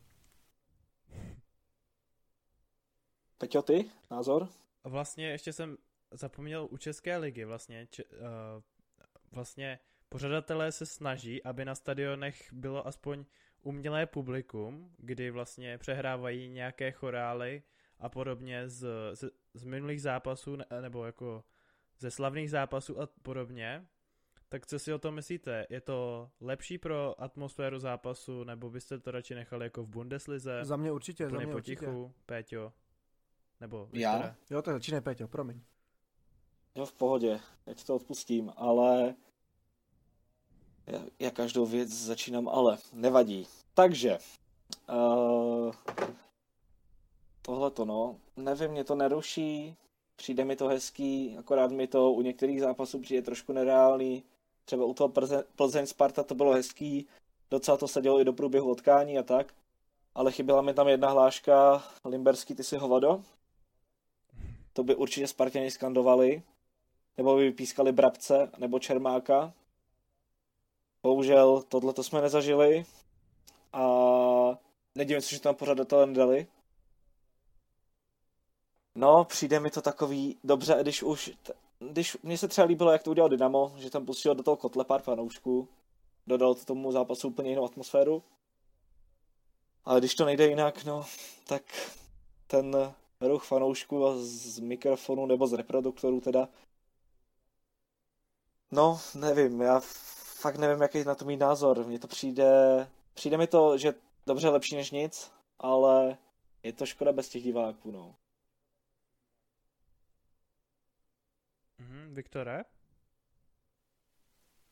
[3.37, 3.91] Peťo, ty?
[4.11, 4.47] Názor?
[4.83, 5.77] Vlastně ještě jsem
[6.11, 8.19] zapomněl u České ligy vlastně, če, uh,
[9.31, 13.25] vlastně pořadatelé se snaží, aby na stadionech bylo aspoň
[13.61, 17.63] umělé publikum, kdy vlastně přehrávají nějaké chorály
[17.99, 21.43] a podobně z, z, z minulých zápasů, ne- nebo jako
[22.01, 23.87] ze slavných zápasů a podobně.
[24.49, 25.67] Tak co si o tom myslíte?
[25.69, 30.59] Je to lepší pro atmosféru zápasu, nebo byste to radši nechali jako v Bundeslize?
[30.63, 31.75] Za mě určitě, za mě určitě.
[31.75, 32.73] potichu, Péťo?
[33.61, 34.35] Nebo Já?
[34.49, 35.61] Jo, to začínej, Peťo, promiň.
[36.75, 39.15] Jo, v pohodě, já ti to odpustím, ale
[40.87, 43.47] já, já každou věc začínám, ale nevadí.
[43.73, 44.17] Takže,
[44.89, 45.73] uh,
[47.41, 49.77] tohle to no, nevím, mě to neruší,
[50.15, 54.23] přijde mi to hezký, akorát mi to u některých zápasů přijde trošku nereálný.
[54.65, 57.07] Třeba u toho Plze- Plzeň Sparta to bylo hezký,
[57.51, 59.53] docela to se dělo i do průběhu otkání a tak.
[60.15, 63.23] Ale chyběla mi tam jedna hláška, Limberský, ty si hovado.
[64.73, 66.43] To by určitě Spartěni skandovali
[67.17, 69.53] nebo by pískali Brabce nebo Čermáka.
[71.03, 72.85] Bohužel tohle to jsme nezažili
[73.73, 73.83] a
[74.95, 76.47] nedivím se, že tam pořadatelé nedali.
[78.95, 81.31] No, přijde mi to takový dobře, když už,
[81.79, 84.85] když mně se třeba líbilo, jak to udělal Dynamo, že tam pustil do toho kotle
[84.85, 85.69] pár fanoušků,
[86.27, 88.23] dodal to tomu zápasu úplně jinou atmosféru.
[89.85, 91.05] Ale když to nejde jinak, no,
[91.47, 91.63] tak
[92.47, 96.47] ten ruch fanoušků z mikrofonu nebo z reproduktorů teda
[98.71, 99.79] No, nevím, já
[100.41, 101.85] fakt nevím, jaký na to mít názor.
[101.85, 103.93] Mně to přijde, přijde mi to, že
[104.27, 106.17] dobře lepší než nic, ale
[106.63, 108.15] je to škoda bez těch diváků, no.
[111.79, 112.63] Mhm, Viktore?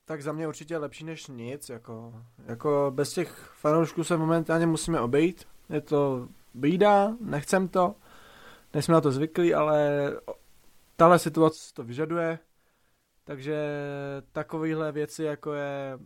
[0.06, 5.02] Tak za mě určitě lepší než nic, jako, jako bez těch fanoušků se momentálně musíme
[5.02, 5.48] obejít.
[5.70, 7.96] Je to bída, nechcem to,
[8.74, 10.12] nejsme na to zvyklí, ale
[10.96, 12.40] tahle situace to vyžaduje,
[13.24, 13.58] takže
[14.32, 16.00] takovéhle věci, jako je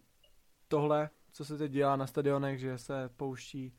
[0.68, 3.74] tohle, co se teď dělá na stadionech, že se pouští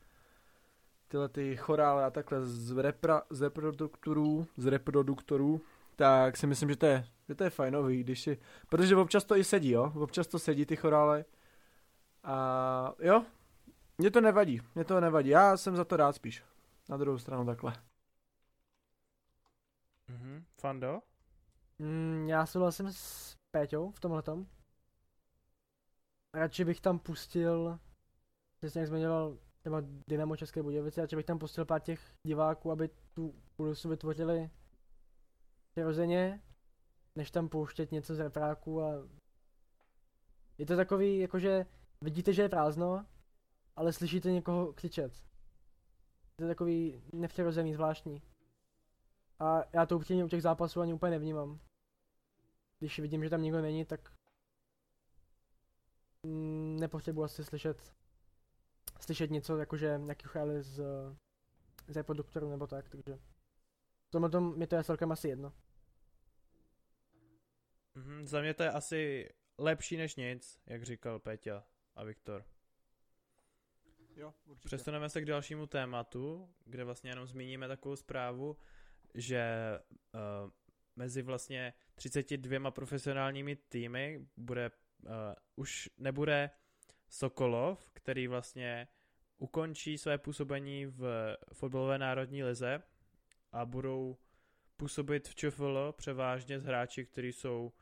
[1.07, 5.61] tyhle ty chorály a takhle z, repra, z reproduktorů, z reproduktorů,
[5.95, 8.37] tak si myslím, že to je, že to je fajnový, když si,
[8.69, 11.25] protože občas to i sedí, jo, občas to sedí ty chorály
[12.23, 13.25] a jo,
[13.97, 16.43] mě to nevadí, mě to nevadí, já jsem za to rád spíš,
[16.89, 17.73] na druhou stranu takhle.
[20.07, 20.45] Mhm.
[20.61, 21.01] Fando?
[21.79, 24.45] Mm, já souhlasím s Péťou v tomhletom.
[26.33, 27.79] Radši bych tam pustil,
[28.57, 32.89] přesně jak zmiňoval třeba Dynamo České Budějovice, radši bych tam pustil pár těch diváků, aby
[33.13, 34.49] tu půlsu vytvořili
[35.71, 36.41] přirozeně,
[37.15, 39.07] než tam pouštět něco z repráku a
[40.57, 41.65] je to takový, jakože
[42.01, 43.05] vidíte, že je prázdno,
[43.75, 45.13] ale slyšíte někoho křičet.
[46.39, 48.21] Je to takový nepřirozený, zvláštní.
[49.39, 51.59] A já to upřímně u těch zápasů ani úplně nevnímám.
[52.79, 54.13] Když vidím, že tam nikdo není, tak
[56.23, 57.95] mm, nepotřebuji asi slyšet
[58.99, 60.83] slyšet něco, jakože nějaký chvály z,
[61.87, 63.15] z reproduktoru nebo tak, takže
[64.07, 65.53] v tomhle tom mi to je celkem asi jedno.
[67.95, 68.27] Mhm.
[68.27, 71.63] Za mě to je asi lepší než nic, jak říkal Péťa
[71.95, 72.45] a Viktor.
[74.15, 74.67] Jo, určitě.
[74.67, 78.57] Přesuneme se k dalšímu tématu, kde vlastně jenom zmíníme takovou zprávu,
[79.13, 79.45] že
[80.13, 80.51] uh,
[80.95, 84.71] mezi vlastně 32 profesionálními týmy bude,
[85.03, 85.11] uh,
[85.55, 86.49] už nebude
[87.09, 88.87] Sokolov, který vlastně
[89.37, 92.83] ukončí své působení v fotbalové národní lize
[93.51, 94.17] a budou
[94.77, 97.73] působit v ČFL převážně z hráči, kteří jsou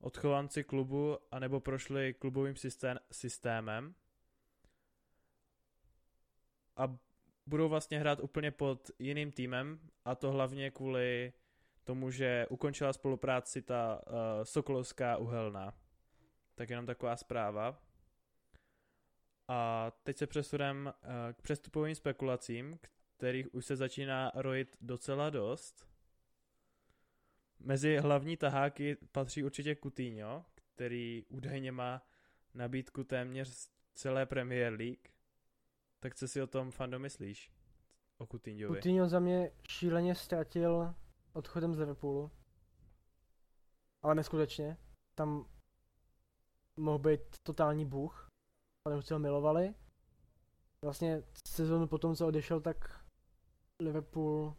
[0.00, 3.94] odchovanci klubu anebo prošli klubovým systém, systémem
[6.76, 6.98] a
[7.46, 11.32] budou vlastně hrát úplně pod jiným týmem a to hlavně kvůli
[11.84, 15.74] tomu, že ukončila spolupráci ta uh, Sokolovská uhelná.
[16.54, 17.82] Tak jenom taková zpráva.
[19.48, 20.92] A teď se přesuneme uh,
[21.32, 22.78] k přestupovým spekulacím,
[23.16, 25.87] kterých už se začíná rojit docela dost.
[27.60, 30.44] Mezi hlavní taháky patří určitě Coutinho,
[30.74, 32.02] který údajně má
[32.54, 35.08] nabídku téměř celé Premier League.
[36.00, 37.52] Tak co si o tom fando myslíš?
[38.18, 38.76] O Coutinhovi.
[38.76, 40.94] Coutinho za mě šíleně ztratil
[41.32, 42.30] odchodem z Liverpoolu.
[44.02, 44.76] Ale neskutečně.
[45.14, 45.48] Tam
[46.76, 48.28] mohl být totální bůh.
[48.88, 49.74] fanoušci ho milovali.
[50.84, 53.04] Vlastně sezónu potom, co odešel, tak
[53.80, 54.56] Liverpool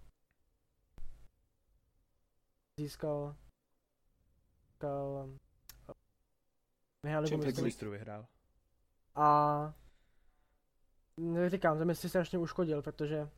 [2.80, 3.36] získal,
[4.68, 5.30] získal
[7.04, 7.92] vyhrál Champions mistrů.
[7.92, 8.28] Vyhrál.
[9.16, 9.74] A
[11.48, 13.30] říkám, to mi si strašně uškodil, protože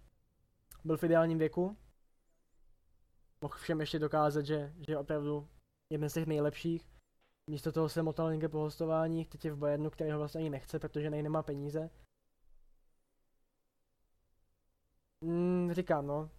[0.84, 1.78] byl v ideálním věku.
[3.44, 5.50] Mohl všem ještě dokázat, že, že je opravdu
[5.90, 6.92] jeden z těch nejlepších.
[7.50, 10.50] Místo toho se motal někde po hostování, teď je v Bayernu, který ho vlastně ani
[10.50, 11.90] nechce, protože nej nemá peníze.
[15.22, 16.30] Mm, říkám, no.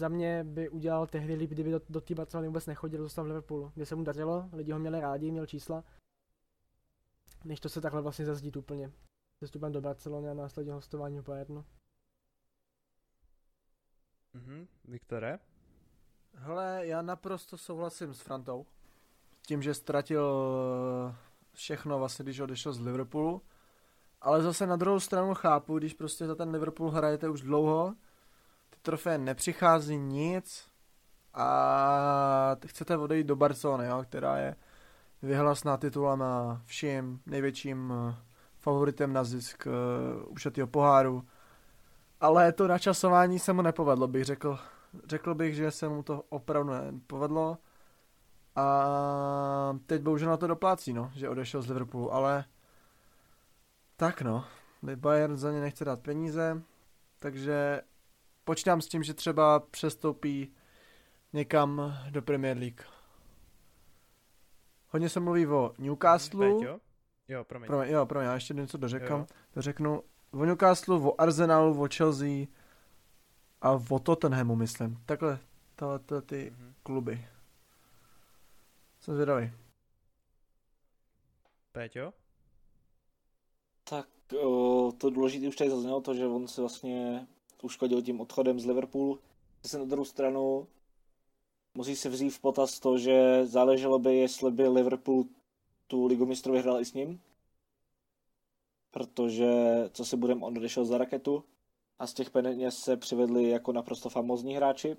[0.00, 3.26] Za mě by udělal tehdy líp, kdyby do, do té Barcelony vůbec nechodil, zůstal v
[3.26, 5.84] Liverpoolu, kde se mu dařilo, lidi ho měli rádi, měl čísla.
[7.44, 8.92] Než to se takhle vlastně zazdít úplně.
[9.38, 11.64] Sestupem do Barcelony a následně hostování v Bayernu.
[14.34, 15.38] Mhm, Viktore?
[16.34, 18.66] Hele, já naprosto souhlasím s Frantou.
[19.46, 20.54] Tím, že ztratil
[21.10, 21.16] eh,
[21.54, 23.42] všechno vlastně, když odešel z Liverpoolu.
[24.20, 27.94] Ale zase na druhou stranu chápu, když prostě za ten Liverpool hrajete už dlouho,
[28.88, 30.68] trofeje nepřichází nic
[31.34, 34.56] a chcete odejít do Barcelony, jo, která je
[35.22, 38.14] vyhlasná titulama vším největším eh,
[38.58, 39.66] favoritem na zisk
[40.60, 41.24] uh, poháru.
[42.20, 44.58] Ale to načasování se mu nepovedlo, bych řekl.
[45.06, 47.58] Řekl bych, že se mu to opravdu nepovedlo.
[48.56, 52.44] A teď bohužel na to doplácí, no, že odešel z Liverpoolu, ale
[53.96, 54.44] tak no,
[54.96, 56.62] Bayern za ně nechce dát peníze,
[57.18, 57.82] takže
[58.48, 60.52] počítám s tím, že třeba přestoupí
[61.32, 62.80] někam do Premier League.
[64.88, 66.48] Hodně se mluví o Newcastle.
[67.28, 67.66] Jo, promiň.
[67.66, 69.20] Promiň, jo, promiň, já ještě něco dořekám.
[69.20, 69.26] Jo.
[69.54, 72.46] Dořeknu o Newcastle, o Arsenalu, o Chelsea
[73.60, 75.02] a o Tottenhamu, myslím.
[75.06, 75.38] Takhle,
[75.76, 76.74] tohle to ty Mhm.
[76.82, 77.26] kluby.
[79.00, 79.52] Jsem zvědavý.
[81.72, 82.12] Péťo?
[83.84, 84.08] Tak
[84.42, 87.26] o, to důležité už tady zaznělo, to, že on se vlastně
[87.62, 89.18] uškodil tím odchodem z Liverpoolu.
[89.62, 90.66] Zase na druhou stranu
[91.74, 95.24] musí se vzít v potaz to, že záleželo by, jestli by Liverpool
[95.86, 97.20] tu ligu mistrů vyhrál i s ním.
[98.90, 99.50] Protože,
[99.92, 101.44] co si budeme, on odešel za raketu
[101.98, 104.96] a z těch peněz se přivedli jako naprosto famózní hráči.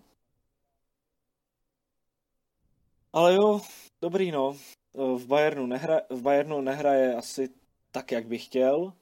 [3.14, 3.62] Ale jo,
[4.02, 4.58] dobrý no.
[4.94, 7.50] V Bayernu, nehra, v Bayernu nehraje asi
[7.92, 8.94] tak, jak by chtěl.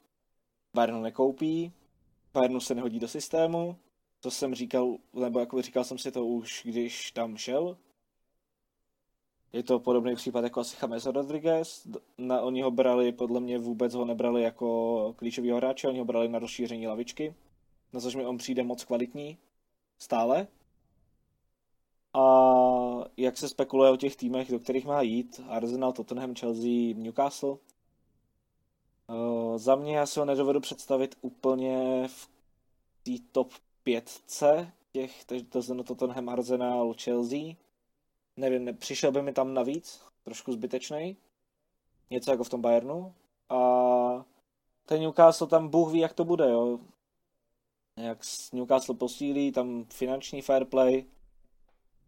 [0.74, 1.74] Bayernu nekoupí,
[2.38, 3.78] Bayernu se nehodí do systému,
[4.20, 7.78] to jsem říkal, nebo jako říkal jsem si to už, když tam šel.
[9.54, 11.88] Je to podobný případ jako asi James Rodriguez.
[12.18, 16.28] Na, oni ho brali, podle mě vůbec ho nebrali jako klíčovýho hráče, oni ho brali
[16.28, 17.36] na rozšíření lavičky,
[17.94, 19.38] na což mi on přijde moc kvalitní.
[20.00, 20.48] Stále.
[22.14, 22.24] A
[23.18, 27.58] jak se spekuluje o těch týmech, do kterých má jít, Arsenal, Tottenham, Chelsea, Newcastle,
[29.10, 32.30] Uh, za mě já si ho nedovedu představit úplně v
[33.04, 37.54] té top pětce těch, takže to znamená Tottenham, Arsenal, Chelsea.
[38.38, 41.18] Nevím, ne, přišel by mi tam navíc, trošku zbytečný.
[42.10, 43.14] Něco jako v tom Bayernu.
[43.50, 44.26] A
[44.86, 46.80] ten Newcastle tam Bůh ví, jak to bude, jo.
[47.98, 48.20] Jak
[48.54, 51.06] Newcastle posílí, tam finanční fair play.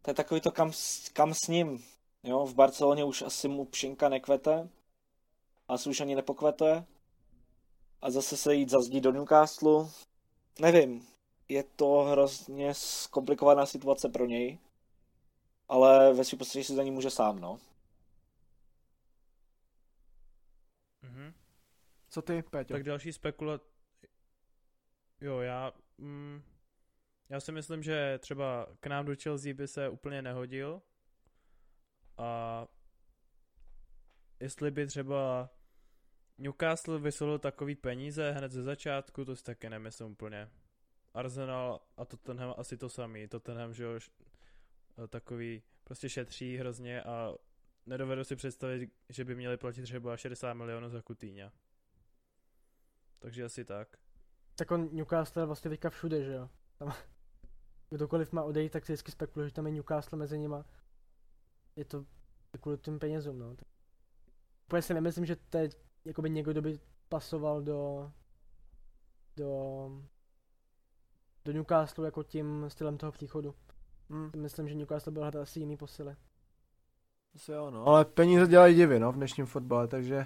[0.02, 0.72] To je takový to kam,
[1.14, 1.84] kam s ním.
[2.24, 4.70] Jo, v Barceloně už asi mu pšenka nekvete
[5.70, 6.86] asi už ani nepokvete.
[8.02, 9.90] A zase se jít zazdít do Newcastle.
[10.60, 11.08] Nevím,
[11.50, 12.74] je to hrozně
[13.10, 14.60] komplikovaná situace pro něj.
[15.68, 17.60] Ale ve svým podstatě si za ní může sám, no.
[21.02, 21.34] Mhm.
[22.10, 22.74] Co ty, Péťo?
[22.74, 23.66] Tak další spekulace.
[25.22, 25.74] Jo, já...
[25.98, 26.42] Mm,
[27.30, 30.82] já si myslím, že třeba k nám do Chelsea by se úplně nehodil.
[32.18, 32.68] A
[34.40, 35.50] jestli by třeba
[36.40, 40.50] Newcastle vysolil takový peníze hned ze začátku, to si taky nemyslím úplně.
[41.14, 43.28] Arsenal a Tottenham asi to samý.
[43.28, 44.12] Tottenham, že jo, š-
[45.10, 47.34] takový prostě šetří hrozně a
[47.86, 51.52] nedovedu si představit, že by měli platit třeba 60 milionů za Coutinho.
[53.20, 53.98] Takže asi tak.
[54.56, 56.50] Tak on Newcastle vlastně teďka všude, že jo.
[56.78, 56.94] Tam,
[57.90, 60.66] kdokoliv má odejít, tak si vždycky spekuluje, že tam je Newcastle mezi nima.
[61.76, 62.06] Je to
[62.62, 63.56] kvůli těm penězům, no.
[64.66, 65.78] Úplně si nemyslím, že teď
[66.10, 66.80] jakoby někdo, kdo by
[67.10, 68.12] pasoval do
[69.38, 69.90] do
[71.46, 73.56] do Newcastle jako tím stylem toho příchodu.
[74.10, 76.16] Hm, Myslím, že Newcastle byl hledat asi jiný posily.
[77.36, 77.88] asi jo, no.
[77.88, 80.26] Ale peníze dělají divy, no, v dnešním fotbale, takže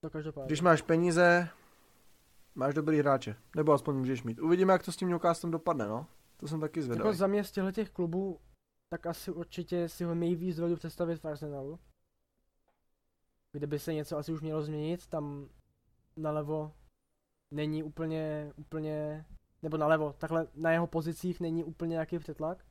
[0.00, 0.46] To každopádně.
[0.46, 1.48] když máš peníze,
[2.54, 3.36] máš dobrý hráče.
[3.56, 4.38] Nebo aspoň můžeš mít.
[4.40, 6.06] Uvidíme, jak to s tím Newcastlem dopadne, no.
[6.36, 7.16] To jsem taky jako zvědavý.
[7.16, 8.40] za mě z těchto těch klubů,
[8.90, 11.78] tak asi určitě si ho nejvíc dovedu představit v Arsenalu.
[13.52, 15.48] Kde by se něco asi už mělo změnit, tam
[16.16, 16.72] nalevo
[17.50, 19.24] není úplně, úplně,
[19.62, 22.66] nebo nalevo, takhle na jeho pozicích není úplně nějaký přetlak.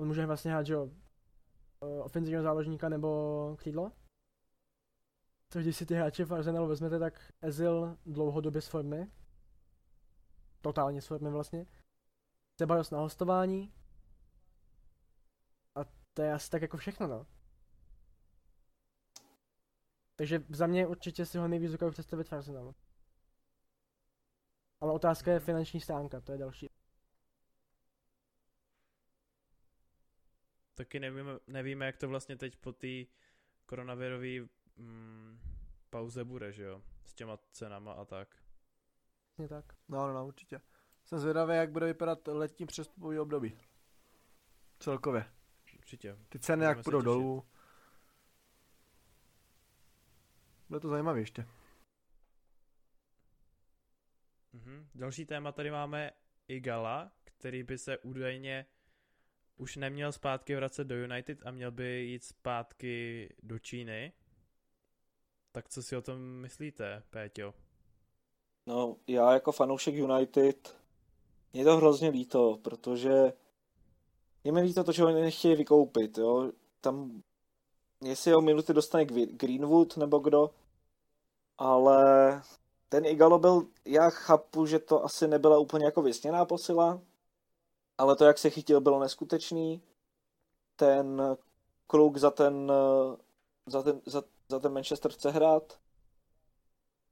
[0.00, 0.90] On může vlastně hrát, že jo,
[1.82, 3.92] eh, ofenzivního záložníka nebo křídlo.
[5.52, 9.10] Což když si ty hráče v Arsenalu vezmete, tak Ezil dlouhodobě s formy.
[10.60, 11.66] Totálně s formy vlastně.
[12.56, 13.72] Cebaros na hostování.
[15.74, 17.26] A to je asi tak jako všechno, no.
[20.16, 22.74] Takže za mě určitě si ho nejvíc dokážu představit v Arsenalu.
[24.80, 26.66] Ale otázka je finanční stránka, to je další.
[30.74, 32.86] Taky nevíme, nevíme, jak to vlastně teď po té
[33.66, 35.38] koronavirové mm,
[35.90, 36.82] pauze bude, že jo?
[37.06, 38.36] S těma cenama a tak.
[39.24, 39.64] Přesně tak.
[39.88, 40.60] No, no, no, určitě.
[41.04, 43.58] Jsem zvědavý, jak bude vypadat letní přestupový období.
[44.78, 45.24] Celkově.
[45.78, 46.18] Určitě.
[46.28, 47.04] Ty ceny Budeme jak půjdou těšit.
[47.04, 47.44] dolů.
[50.74, 51.46] Bude to zajímavé ještě.
[54.52, 54.86] Mhm.
[54.94, 56.10] Další téma tady máme
[56.48, 58.66] Igala, který by se údajně
[59.56, 64.12] už neměl zpátky vracet do United a měl by jít zpátky do Číny.
[65.52, 67.54] Tak co si o tom myslíte, Péťo?
[68.66, 70.80] No, já jako fanoušek United,
[71.52, 73.32] mě to hrozně líto, protože
[74.44, 76.52] je mi líto to, že oni nechtějí vykoupit, jo.
[76.80, 77.22] Tam,
[78.04, 80.50] jestli o minuty dostane Greenwood nebo kdo,
[81.58, 82.42] ale
[82.88, 87.00] ten Igalo byl, já chápu, že to asi nebyla úplně jako vysněná posila,
[87.98, 89.82] ale to, jak se chytil, bylo neskutečný.
[90.76, 91.36] Ten
[91.86, 92.72] kluk za ten,
[93.66, 95.78] za ten, za, za ten Manchester chce hrát.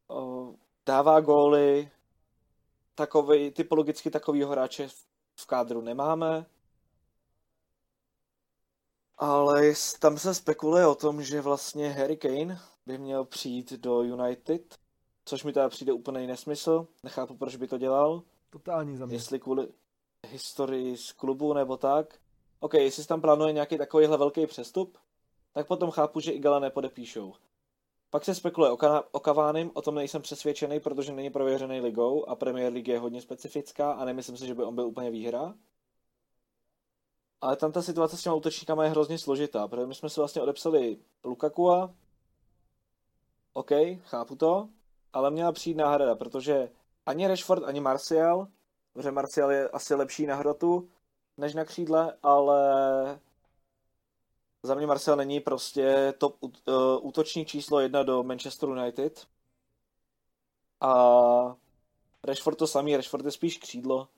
[0.08, 0.54] O,
[0.86, 1.90] dává góly,
[2.94, 4.88] takovej, typologicky takovýho hráče
[5.36, 6.46] v, kádru nemáme.
[9.18, 14.78] Ale tam se spekuluje o tom, že vlastně Harry Kane by měl přijít do United,
[15.24, 16.86] což mi teda přijde úplný nesmysl.
[17.02, 18.22] Nechápu, proč by to dělal.
[18.50, 19.14] Totální za mě.
[19.16, 19.68] Jestli kvůli
[20.26, 22.18] historii z klubu nebo tak.
[22.60, 24.98] OK, jestli tam plánuje nějaký takovýhle velký přestup,
[25.52, 27.34] tak potom chápu, že Igala nepodepíšou.
[28.10, 32.28] Pak se spekuluje o, Kana- o Kavánem, o tom nejsem přesvědčený, protože není prověřený ligou
[32.28, 35.54] a Premier League je hodně specifická a nemyslím si, že by on byl úplně výhra.
[37.40, 40.42] Ale tam ta situace s těma útočníkama je hrozně složitá, protože my jsme si vlastně
[40.42, 41.94] odepsali Lukakua.
[43.52, 43.70] OK,
[44.02, 44.68] chápu to,
[45.12, 46.70] ale měla přijít náhrada, protože
[47.06, 48.48] ani Rashford, ani Martial,
[48.92, 50.88] protože Martial je asi lepší na hrotu
[51.36, 52.60] než na křídle, ale
[54.62, 59.26] za mě Martial není prostě top eh, útočník číslo jedna do Manchester United.
[60.80, 61.56] A
[62.24, 64.08] Rashford to samý, Rashford je spíš křídlo.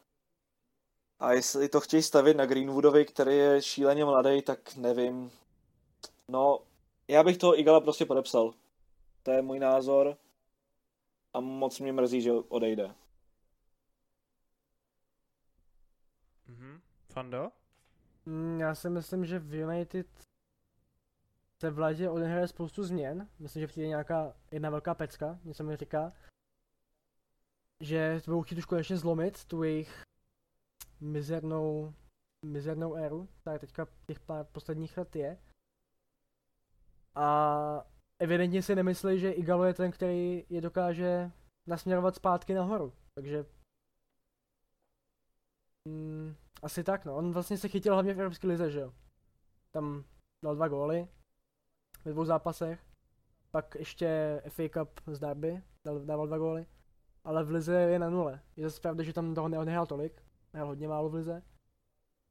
[1.20, 5.30] A jestli to chtějí stavit na Greenwoodovi, který je šíleně mladý, tak nevím.
[6.28, 6.60] No,
[7.08, 8.54] já bych toho Igala prostě podepsal.
[9.24, 10.16] To je můj názor.
[11.34, 12.94] A moc mě mrzí, že odejde.
[16.46, 16.80] Mhm.
[17.08, 17.50] Fando?
[18.26, 20.06] Mm, Já si myslím, že v United
[21.60, 23.28] se v ledě odehraje spoustu změn.
[23.38, 26.12] Myslím, že přijde nějaká jedna velká pecka, něco mi říká.
[27.80, 30.02] Že budou chtít už konečně zlomit tu jejich
[31.00, 31.94] mizernou,
[32.42, 35.38] mizernou éru, která teďka těch pár posledních let je.
[37.14, 37.93] A
[38.24, 41.30] evidentně si nemyslí, že Igalo je ten, který je dokáže
[41.66, 42.92] nasměrovat zpátky nahoru.
[43.14, 43.44] Takže
[45.88, 47.16] mm, asi tak, no.
[47.16, 48.92] On vlastně se chytil hlavně v Evropské lize, že jo.
[49.70, 50.04] Tam
[50.44, 51.08] dal dva góly
[52.04, 52.80] ve dvou zápasech.
[53.50, 56.66] Pak ještě FA Cup z Derby dal, dával dva góly.
[57.24, 58.40] Ale v lize je na nule.
[58.56, 60.22] Je zase pravda, že tam toho ne- nehrál tolik.
[60.54, 61.42] Hrál hodně málo v lize.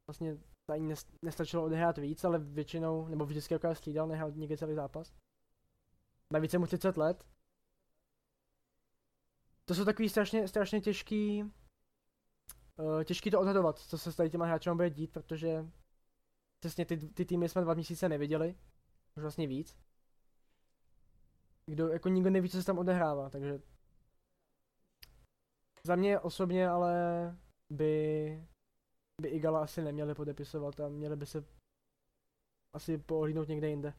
[0.08, 0.38] Vlastně
[0.68, 5.14] ani nes- nestačilo odehrát víc, ale většinou, nebo vždycky jaká střídal, nehrál nikdy celý zápas.
[6.34, 7.26] Navíc je mu 30 let.
[9.66, 14.46] To jsou takový strašně, strašně těžký, uh, těžký to odhadovat, co se s tady těma
[14.46, 15.66] hráčema bude dít, protože
[16.60, 18.56] přesně ty, ty týmy jsme dva měsíce neviděli,
[19.18, 19.78] už vlastně víc.
[21.66, 23.62] Kdo, jako nikdo neví, co se tam odehrává, takže
[25.84, 26.94] za mě osobně ale
[27.70, 28.48] by,
[29.22, 31.46] by Igala asi neměli podepisovat a měli by se
[32.76, 33.94] asi pohlídnout někde jinde.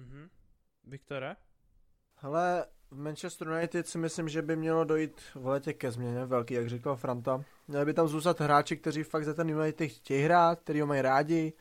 [0.00, 0.28] Mhm.
[0.84, 1.36] Viktore?
[2.16, 6.54] Hele, v Manchester United si myslím, že by mělo dojít v letě ke změně velký,
[6.54, 7.44] jak říkal Franta.
[7.68, 11.02] Měli by tam zůstat hráči, kteří fakt za ten United chtějí hrát, který ho mají
[11.02, 11.52] rádi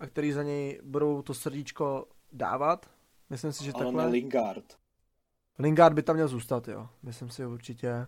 [0.00, 2.90] a který za něj budou to srdíčko dávat.
[3.30, 4.04] Myslím si, že Ale takhle.
[4.04, 4.64] ne Lingard.
[5.58, 6.88] Lingard by tam měl zůstat, jo.
[7.02, 8.06] Myslím si určitě.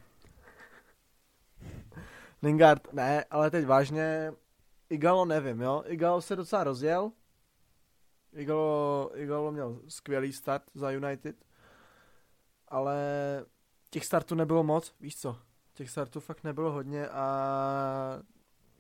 [2.43, 4.33] Lingard, ne, ale teď vážně,
[4.91, 5.83] Igalo nevím, jo.
[5.87, 7.13] Igalo se docela rozjel.
[8.37, 11.37] Igalo, Igalo měl skvělý start za United,
[12.69, 12.97] ale
[13.91, 15.39] těch startů nebylo moc, víš co?
[15.75, 18.23] Těch startů fakt nebylo hodně a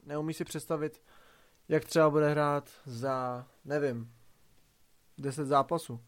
[0.04, 1.02] neumí si představit,
[1.68, 4.12] jak třeba bude hrát za, nevím,
[5.18, 6.00] 10 zápasů.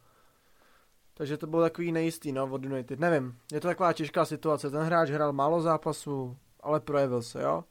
[1.14, 3.01] Takže to bylo takový nejistý, no, od United.
[3.01, 4.70] Nevím, je to taková těžká situace.
[4.70, 7.64] Ten hráč hrál málo zápasů, ale projevil se, jo.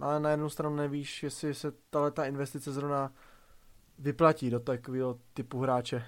[0.00, 3.12] Ale na jednu stranu nevíš, jestli se tahle ta investice zrovna
[3.98, 6.04] vyplatí do takového typu hráče.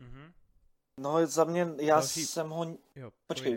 [0.00, 0.32] Mhm.
[1.00, 2.64] No za mě, já Další- jsem ho,
[2.96, 3.52] Jo, Počkej.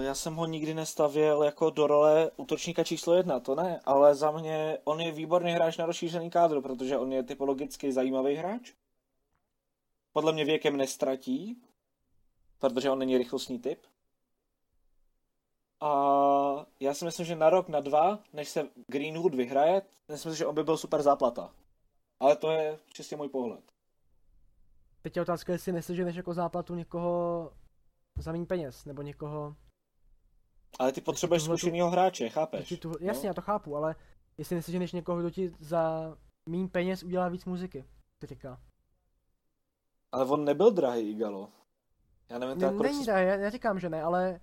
[0.00, 4.14] eh, já jsem ho nikdy nestavěl jako do role útočníka číslo jedna, to ne, ale
[4.14, 8.72] za mě on je výborný hráč na rozšířený kádr, protože on je typologicky zajímavý hráč.
[10.12, 11.62] Podle mě věkem nestratí,
[12.58, 13.86] protože on není rychlostní typ.
[15.80, 15.90] A
[16.80, 20.46] já si myslím, že na rok, na dva, než se Greenwood vyhraje, myslím si, že
[20.46, 21.50] on by byl super záplata.
[22.20, 23.60] Ale to je čistě můj pohled.
[25.02, 27.52] Teď je otázka, jestli neseženeš jako záplatu někoho
[28.18, 29.56] za méně peněz, nebo někoho...
[30.78, 32.74] Ale ty potřebuješ zkušenýho hráče, chápeš?
[32.80, 33.30] Tu, jasně, No.
[33.30, 33.94] já to chápu, ale
[34.38, 36.14] jestli neseženeš někoho, kdo ti za
[36.48, 37.84] méně peněz udělá víc muziky,
[38.18, 38.60] to říká.
[40.12, 41.48] Ale on nebyl drahý, Igalo.
[42.30, 42.90] Já nevím, Ne, tak proč...
[42.92, 44.40] není to, já neříkám, že ne, ale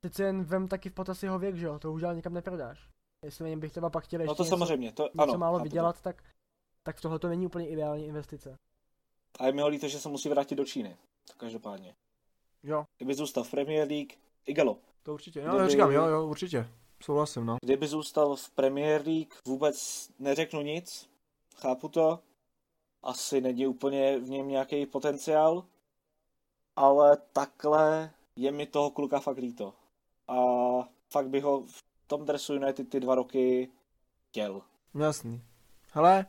[0.00, 2.88] přece jen vem taky v potaz jeho věk, že jo, to už dál nikam neprodáš.
[3.24, 5.38] Jestli na něm bych třeba pak chtěl ještě No to něco, samozřejmě, to něco ano.
[5.38, 5.70] málo chápu to.
[5.70, 6.22] vydělat, tak,
[6.82, 8.56] tak tohle to není úplně ideální investice.
[9.38, 10.96] A je mi ho líto, že se musí vrátit do Číny.
[11.30, 11.94] To každopádně.
[12.62, 14.12] Jo, Kdyby zůstal v Premier League,
[14.46, 14.78] Igalo.
[15.02, 15.40] to určitě.
[15.40, 16.68] Jo, Kdyby- já říkám, jo, jo, určitě.
[17.02, 17.56] Souhlasím, no.
[17.62, 21.10] Kdyby zůstal v Premier League, vůbec neřeknu nic.
[21.56, 22.18] Chápu to.
[23.02, 25.64] Asi není úplně v něm nějaký potenciál.
[26.76, 29.74] Ale takhle je mi toho kluka fakt líto.
[30.28, 30.34] A
[31.12, 33.70] fakt bych ho v tom dresu United ty dva roky
[34.28, 34.62] chtěl.
[34.94, 35.42] Jasný.
[35.92, 36.26] Hele,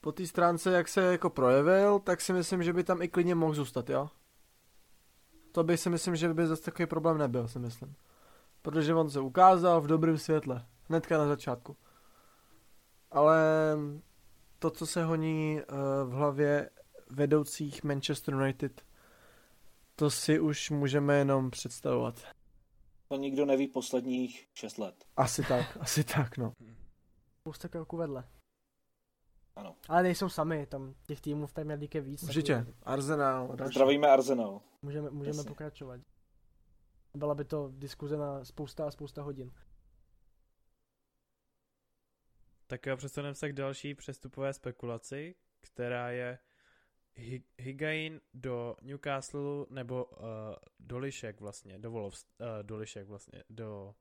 [0.00, 3.34] po té stránce, jak se jako projevil, tak si myslím, že by tam i klidně
[3.34, 4.08] mohl zůstat, jo?
[5.52, 7.94] To by si myslím, že by zase takový problém nebyl, si myslím.
[8.62, 11.76] Protože on se ukázal v dobrém světle, hnedka na začátku.
[13.10, 13.38] Ale
[14.58, 15.64] to, co se honí eh,
[16.04, 16.70] v hlavě
[17.10, 18.82] vedoucích Manchester United,
[19.96, 22.35] to si už můžeme jenom představovat.
[23.08, 25.04] To nikdo neví posledních 6 let.
[25.16, 26.52] Asi tak, asi tak, no.
[27.40, 28.28] Spousta kroků vedle.
[29.56, 29.76] Ano.
[29.88, 32.22] Ale nejsou sami, tam těch týmů v Premier League je víc.
[32.22, 32.66] Určitě.
[32.82, 33.56] Arsenal.
[33.64, 34.60] Zdravíme Arsenal.
[34.82, 35.48] Můžeme, můžeme Jasně.
[35.48, 36.00] pokračovat.
[37.14, 39.52] Byla by to diskuze na spousta a spousta hodin.
[42.66, 46.38] Tak jo, přesuneme se k další přestupové spekulaci, která je
[47.16, 50.18] Hi- Higuain do Newcastle nebo uh,
[50.80, 53.94] do Lišek vlastně, do Wolves, uh, do Lišek vlastně, do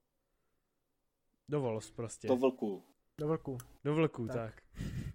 [1.49, 2.83] do Wolves prostě, To vlku.
[3.17, 3.57] Do vlku.
[3.83, 4.35] do Vlků, tak.
[4.35, 4.63] tak.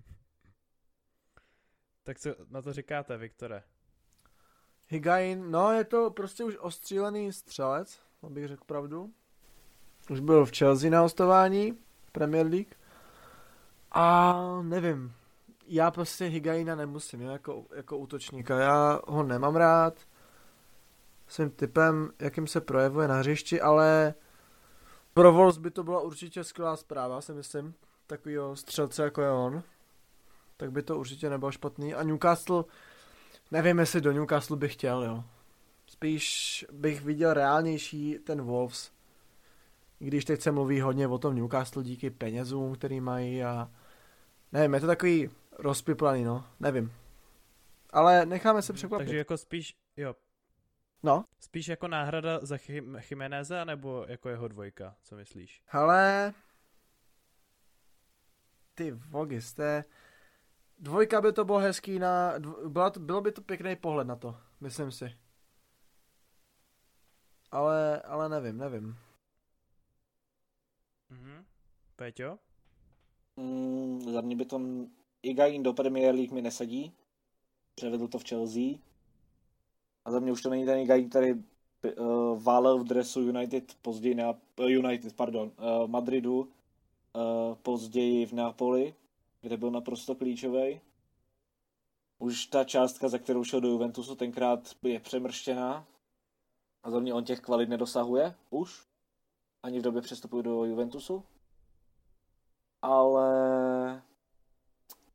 [2.02, 3.62] tak co na to říkáte, Viktore?
[4.88, 9.14] Higain, no je to prostě už ostřílený střelec, abych řekl pravdu.
[10.10, 11.78] Už byl v Chelsea na hostování,
[12.12, 12.74] Premier League.
[13.90, 15.14] A nevím,
[15.72, 18.60] já prostě Higaina nemusím, jo, jako, jako útočníka.
[18.60, 19.94] Já ho nemám rád,
[21.28, 24.14] svým typem, jakým se projevuje na hřišti, ale
[25.14, 27.74] pro Wolves by to byla určitě skvělá zpráva, si myslím.
[28.06, 29.62] Takovýho střelce jako je on.
[30.56, 31.94] Tak by to určitě nebylo špatný.
[31.94, 32.64] A Newcastle,
[33.50, 35.24] nevím, jestli do Newcastle bych chtěl, jo.
[35.86, 38.90] Spíš bych viděl reálnější ten Wolves.
[39.98, 43.70] Když teď se mluví hodně o tom Newcastle díky penězům, který mají a
[44.52, 45.30] nevím, je to takový
[45.62, 46.92] rozpiplaný, no, nevím.
[47.90, 49.06] Ale necháme se překvapit.
[49.06, 50.14] Takže jako spíš, jo,
[51.02, 55.62] No, spíš jako náhrada za Chim- Chimeneze, nebo jako jeho dvojka, co myslíš?
[55.66, 56.34] hele,
[58.74, 59.84] ty vogy, jste...
[60.78, 62.32] Dvojka by to bylo hezký na...
[62.68, 65.18] Byla to, bylo by to pěkný pohled na to, myslím si.
[67.50, 68.98] Ale, ale nevím, nevím.
[71.10, 71.44] Mhm.
[71.96, 72.38] Péťo?
[73.36, 74.58] Mm, za mě by to
[75.22, 76.92] Igain do Premier League mi nesedí.
[77.74, 78.78] Převedl to v Chelsea.
[80.04, 84.14] A za mě už to není ten Igain, který uh, válel v dresu United později
[84.14, 88.94] na uh, United, pardon, uh, Madridu uh, později v Napoli,
[89.40, 90.80] kde byl naprosto klíčový.
[92.18, 95.86] Už ta částka, za kterou šel do Juventusu, tenkrát je přemrštěná.
[96.82, 98.86] A za mě on těch kvalit nedosahuje už.
[99.62, 101.24] Ani v době přestupu do Juventusu
[102.82, 103.28] ale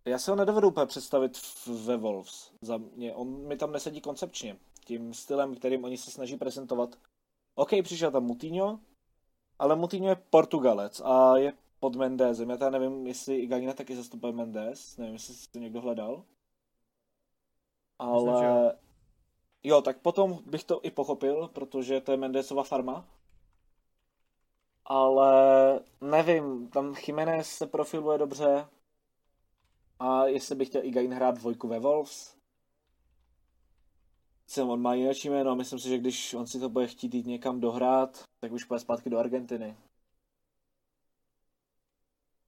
[0.06, 1.38] já se ho nedovedu úplně představit
[1.86, 2.52] ve Wolves.
[2.62, 4.58] Za mě, on mi tam nesedí koncepčně.
[4.86, 6.96] Tím stylem, kterým oni se snaží prezentovat.
[7.56, 8.80] OK, přišel tam Moutinho,
[9.60, 12.50] ale Moutinho je Portugalec a je pod Mendezem.
[12.50, 16.24] Já teda nevím, jestli Igaina taky zastupuje Mendez, nevím, jestli si to někdo hledal.
[18.00, 18.32] Ale...
[18.32, 18.72] Myslím, jo.
[19.64, 23.06] jo, tak potom bych to i pochopil, protože to je Mendezova farma.
[24.86, 28.68] Ale nevím, tam Jiménez se profiluje dobře.
[30.00, 32.36] A jestli bych chtěl Igain hrát dvojku ve Wolves,
[34.48, 37.14] jsem, on má jiné jméno a myslím si, že když on si to bude chtít
[37.14, 39.78] jít někam dohrát, tak už půjde zpátky do Argentiny.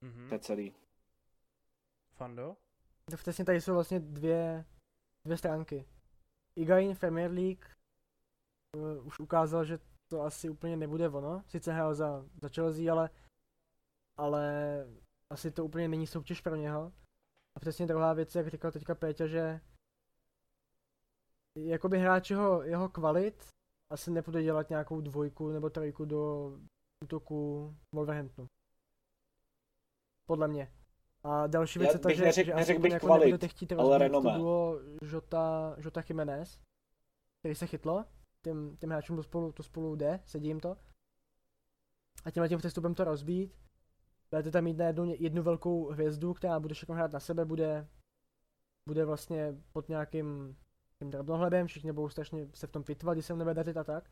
[0.00, 0.28] Mhm.
[0.28, 0.74] To je celý.
[2.16, 2.56] Fando?
[3.10, 4.64] To přesně tady jsou vlastně dvě,
[5.24, 5.84] dvě stránky.
[6.56, 7.64] Igain Premier League
[8.76, 9.78] uh, už ukázal, že
[10.08, 11.42] to asi úplně nebude ono.
[11.46, 13.10] Sice hrál za, za Chelsea, ale,
[14.16, 14.84] ale
[15.30, 16.92] asi to úplně není soutěž pro něho.
[17.58, 19.60] A přesně druhá věc, jak říkal teďka Péťa, že
[21.58, 23.48] jakoby hráč jeho, jeho kvalit
[23.92, 26.52] asi nepůjde dělat nějakou dvojku nebo trojku do
[27.04, 28.48] útoku Wolverhamptonu.
[30.26, 30.72] Podle mě.
[31.24, 33.98] A další věc je ta, bych že, neřekl- že úplně bych jako kvalit, chtít ale
[33.98, 34.32] renomé.
[34.32, 36.60] to duo Jota, Jota Jimenez,
[37.38, 38.04] který se chytlo,
[38.44, 40.76] těm, těm hráčům to spolu, to spolu jde, sedí jim to.
[42.24, 43.67] A tímhle tím přestupem to rozbít.
[44.30, 44.84] Budete tam mít na
[45.18, 47.88] jednu, velkou hvězdu, která bude všechno hrát na sebe, bude,
[48.88, 50.56] bude vlastně pod nějakým
[50.98, 54.10] tím drobnohledem, všichni budou strašně se v tom pitvat, když se mu nebude a tak.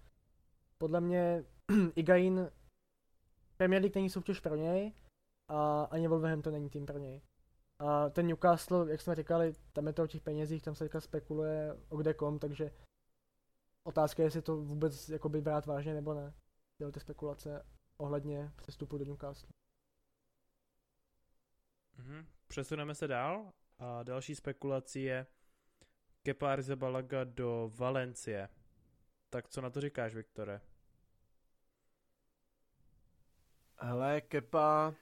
[0.79, 1.45] Podle mě
[1.95, 2.51] Igain
[3.57, 4.93] Premier League není soutěž pro něj
[5.49, 7.23] a ani Wolverhampton není tým pro něj.
[7.79, 11.01] A ten Newcastle, jak jsme říkali, tam je to o těch penězích, tam se teďka
[11.01, 12.71] spekuluje o kde kom, takže
[13.85, 16.35] otázka je, jestli to vůbec jakoby brát vážně nebo ne.
[16.79, 19.51] Tyhle ty spekulace ohledně přestupu do Newcastle.
[21.99, 22.27] Mhm.
[22.47, 25.27] Přesuneme se dál a další spekulací je
[26.23, 28.49] Kepa Arrizabalaga do Valencie.
[29.31, 30.61] Tak co na to říkáš, Viktore?
[33.79, 34.95] Hele, Kepa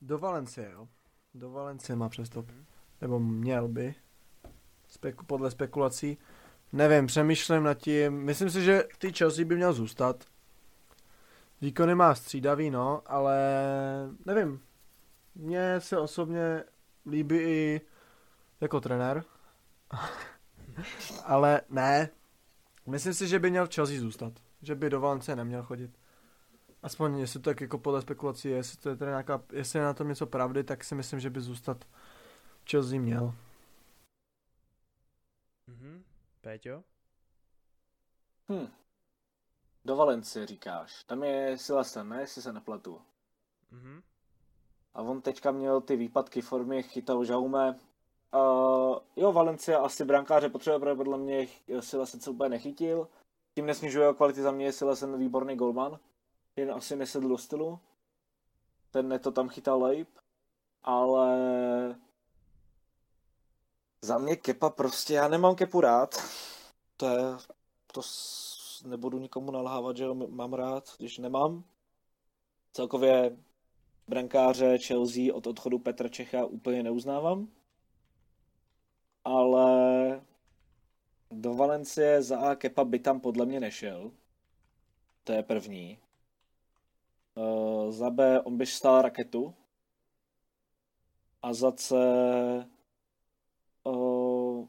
[0.00, 0.88] do Valencie, jo.
[1.34, 2.52] Do Valencie má přestup.
[3.00, 3.94] Nebo měl by.
[4.88, 6.18] Speku, podle spekulací.
[6.72, 8.12] Nevím, přemýšlím nad tím.
[8.12, 10.24] Myslím si, že ty Chelsea by měl zůstat.
[11.60, 13.38] Výkony má střídavý, no, ale
[14.26, 14.60] nevím.
[15.34, 16.64] Mně se osobně
[17.06, 17.80] líbí i
[18.60, 19.24] jako trenér.
[21.24, 22.08] ale ne.
[22.86, 24.32] Myslím si, že by měl v Chelsea zůstat.
[24.62, 25.98] Že by do Valencie neměl chodit.
[26.82, 29.84] Aspoň jestli to tak jako podle spekulací je, jestli to je teda nějaká, jestli je
[29.84, 31.84] na tom něco pravdy, tak si myslím, že by zůstat
[32.64, 33.34] v Chelsea měl.
[35.66, 36.04] Mhm.
[36.40, 36.84] Péťo?
[38.48, 38.68] Hm.
[39.84, 41.04] Do Valencie říkáš.
[41.04, 42.20] Tam je Silasen, ne?
[42.20, 43.02] Jestli se nepletu.
[43.70, 44.02] Mhm.
[44.94, 47.78] A on teďka měl ty výpadky formy, chytal Jaume.
[48.34, 51.48] Uh, jo, Valencia asi brankáře potřebuje, protože podle mě
[51.80, 53.08] Silasen se úplně nechytil.
[53.54, 55.98] Tím nesnižuje o kvality, za mě je Silasen výborný golman.
[56.56, 57.78] Jen asi nesedl do stylu.
[58.90, 60.08] Ten neto tam chytal lejp.
[60.82, 61.36] Ale
[64.02, 66.14] za mě Kepa prostě, já nemám Kepu rád.
[66.96, 67.18] To je,
[67.92, 71.64] to s, nebudu nikomu nalhávat, že ho mám rád, když nemám.
[72.72, 73.36] Celkově
[74.08, 77.48] brankáře Chelsea od odchodu Petra Čecha úplně neuznávám.
[79.24, 80.20] Ale
[81.30, 84.10] do Valencie za A Kepa by tam podle mě nešel.
[85.24, 85.98] To je první.
[87.34, 89.54] Uh, za B on by stál raketu.
[91.42, 91.96] A za C
[93.84, 94.68] uh,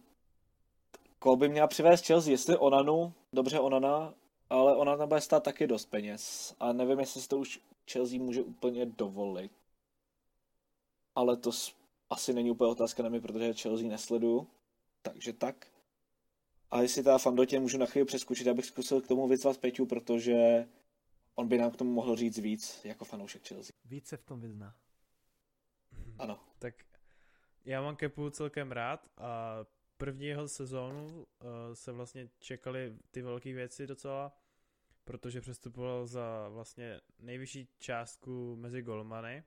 [1.19, 2.31] koho by měla přivést Chelsea?
[2.31, 4.13] Jestli Onanu, dobře Onana,
[4.49, 6.55] ale Onana bude stát taky dost peněz.
[6.59, 7.59] A nevím, jestli si to už
[7.91, 9.51] Chelsea může úplně dovolit.
[11.15, 11.51] Ale to
[12.09, 14.47] asi není úplně otázka na mě, protože Chelsea nesleduju.
[15.01, 15.67] Takže tak.
[16.71, 20.67] A jestli teda Fandotě můžu na chvíli přeskočit, abych zkusil k tomu vyzvat Peťu, protože
[21.35, 23.75] on by nám k tomu mohl říct víc jako fanoušek Chelsea.
[23.85, 24.75] Více v tom vyzná.
[26.19, 26.39] Ano.
[26.59, 26.75] Tak
[27.65, 29.57] já mám Kepu celkem rád a
[29.97, 31.25] první jeho sezónu uh,
[31.73, 34.31] se vlastně čekali ty velké věci docela,
[35.03, 39.43] protože přestupoval za vlastně nejvyšší částku mezi golmany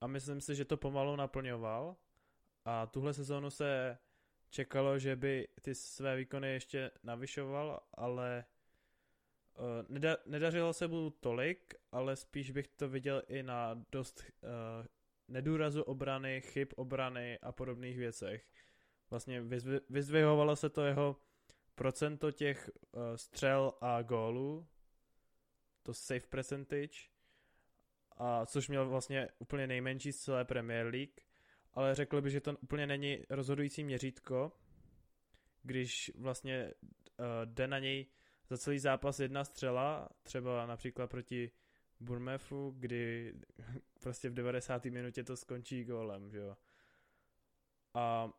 [0.00, 1.96] a myslím si, že to pomalu naplňoval
[2.64, 3.98] a tuhle sezónu se
[4.50, 8.44] čekalo, že by ty své výkony ještě navyšoval, ale
[9.88, 14.86] neda- nedařilo se mu tolik, ale spíš bych to viděl i na dost uh,
[15.28, 18.46] nedůrazu obrany, chyb obrany a podobných věcech.
[19.10, 21.16] Vlastně vyzvi- vyzdvihovalo se to jeho
[21.78, 24.66] procento těch uh, střel a gólů,
[25.82, 26.98] to save percentage,
[28.16, 31.20] a což měl vlastně úplně nejmenší z celé Premier League,
[31.74, 34.52] ale řekl by, že to úplně není rozhodující měřítko,
[35.62, 38.06] když vlastně uh, jde na něj
[38.48, 41.50] za celý zápas jedna střela, třeba například proti
[42.00, 43.34] Bournemouthu, kdy
[44.00, 44.84] prostě v 90.
[44.84, 46.56] minutě to skončí gólem, že jo.
[47.94, 48.32] A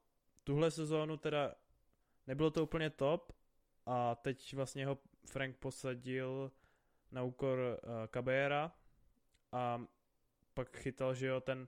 [0.44, 1.56] tuhle sezónu teda
[2.30, 3.32] nebylo to úplně top
[3.86, 6.52] a teď vlastně ho Frank posadil
[7.12, 8.72] na úkor uh, Cabera
[9.52, 9.86] a
[10.54, 11.68] pak chytal, že jo, ten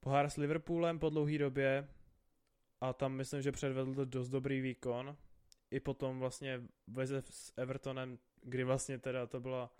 [0.00, 1.88] pohár s Liverpoolem po dlouhé době
[2.80, 5.16] a tam myslím, že předvedl dost dobrý výkon.
[5.70, 9.72] I potom vlastně veze s Evertonem, kdy vlastně teda to byla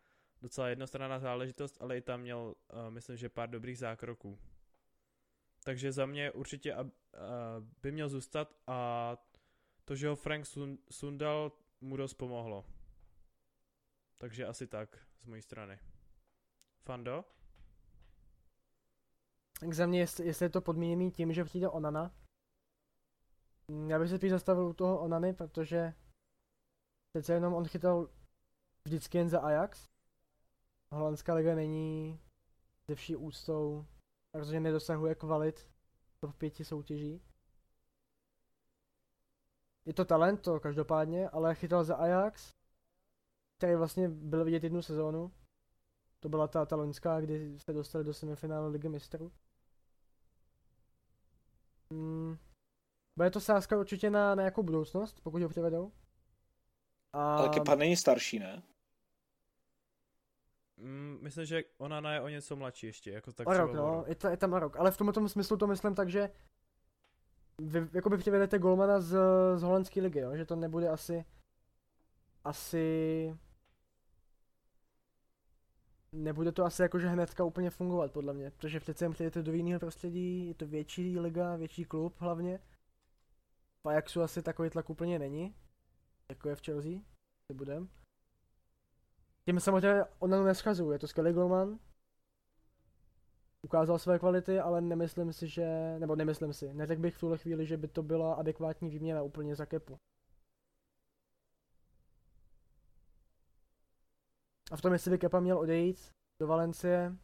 [0.42, 4.38] docela jednostranná záležitost, ale i tam měl, uh, myslím, že pár dobrých zákroků.
[5.64, 6.90] Takže za mě určitě uh,
[7.82, 9.16] by měl zůstat a
[9.90, 10.46] to, že ho Frank
[10.90, 12.64] sundal, mu dost pomohlo.
[14.18, 15.80] Takže asi tak z mojí strany.
[16.84, 17.24] Fando?
[19.60, 22.14] Tak za mě, jestli, jestli je to podmíněný tím, že přijde Onana,
[23.86, 25.94] já bych se spíš zastavil u toho Onany, protože
[27.12, 28.08] přece jenom on chytal
[28.84, 29.88] vždycky jen za Ajax.
[30.92, 32.20] Holandská liga není
[32.88, 33.86] ze vší úctou,
[34.32, 35.70] takže nedosahuje kvalit
[36.26, 37.29] v pěti soutěží.
[39.84, 42.54] Je to talent, to každopádně, ale chytal za Ajax,
[43.58, 45.32] který vlastně byl vidět jednu sezónu.
[46.20, 49.32] To byla ta, ta loňská, kdy se dostali do semifinále ligy mistrů.
[51.90, 52.36] Hmm.
[53.16, 55.92] Bude to sázka určitě na nějakou budoucnost, pokud ho přivedou.
[57.12, 57.36] A...
[57.36, 58.62] Ale Kepa není starší, ne?
[60.76, 64.14] Mm, myslím, že ona je o něco mladší ještě, jako tak o rok, no, je,
[64.14, 66.30] to, je tam rok, ale v tomto smyslu to myslím tak, že
[67.66, 69.18] vy jakoby přivedete golmana z,
[69.56, 70.36] z holandské ligy, jo?
[70.36, 71.24] že to nebude asi
[72.44, 73.36] asi
[76.12, 79.80] nebude to asi jakože hnedka úplně fungovat podle mě, protože přece jen přijdete do jiného
[79.80, 82.60] prostředí, je to větší liga, větší klub hlavně.
[83.84, 85.54] V Ajaxu asi takový tlak úplně není,
[86.28, 86.92] jako je v Chelsea,
[87.46, 87.88] si budem.
[89.44, 91.78] Tím samozřejmě ona neschazuju, je to skvělý golman,
[93.62, 97.66] ukázal své kvality, ale nemyslím si, že, nebo nemyslím si, neřekl bych v tuhle chvíli,
[97.66, 99.98] že by to byla adekvátní výměna úplně za kepu.
[104.70, 107.16] A v tom, jestli by Kepa měl odejít do Valencie,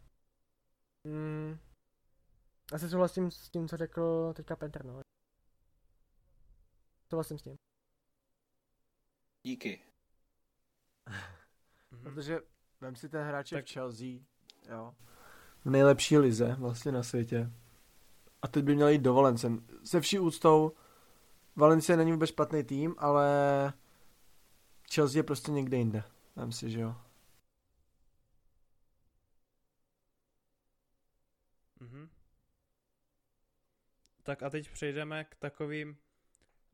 [1.05, 1.59] hmm,
[2.73, 5.01] asi souhlasím s tím, co řekl teďka Petr, no.
[7.11, 7.57] Souhlasím s tím.
[9.43, 9.83] Díky.
[12.03, 12.41] Protože
[12.81, 13.67] vem si ten hráč tak...
[13.67, 14.09] v Chelsea,
[14.69, 14.95] jo,
[15.67, 17.53] v nejlepší lize vlastně na světě.
[18.43, 19.53] A teď by měl jít do Valence.
[19.85, 20.73] Se vší úctou,
[21.57, 23.27] Valencia není vůbec špatný tým, ale
[24.95, 26.03] Chelsea je prostě někde jinde.
[26.37, 26.97] Vem si, že jo.
[31.81, 32.09] Mhm.
[34.23, 35.97] Tak a teď přejdeme k takovým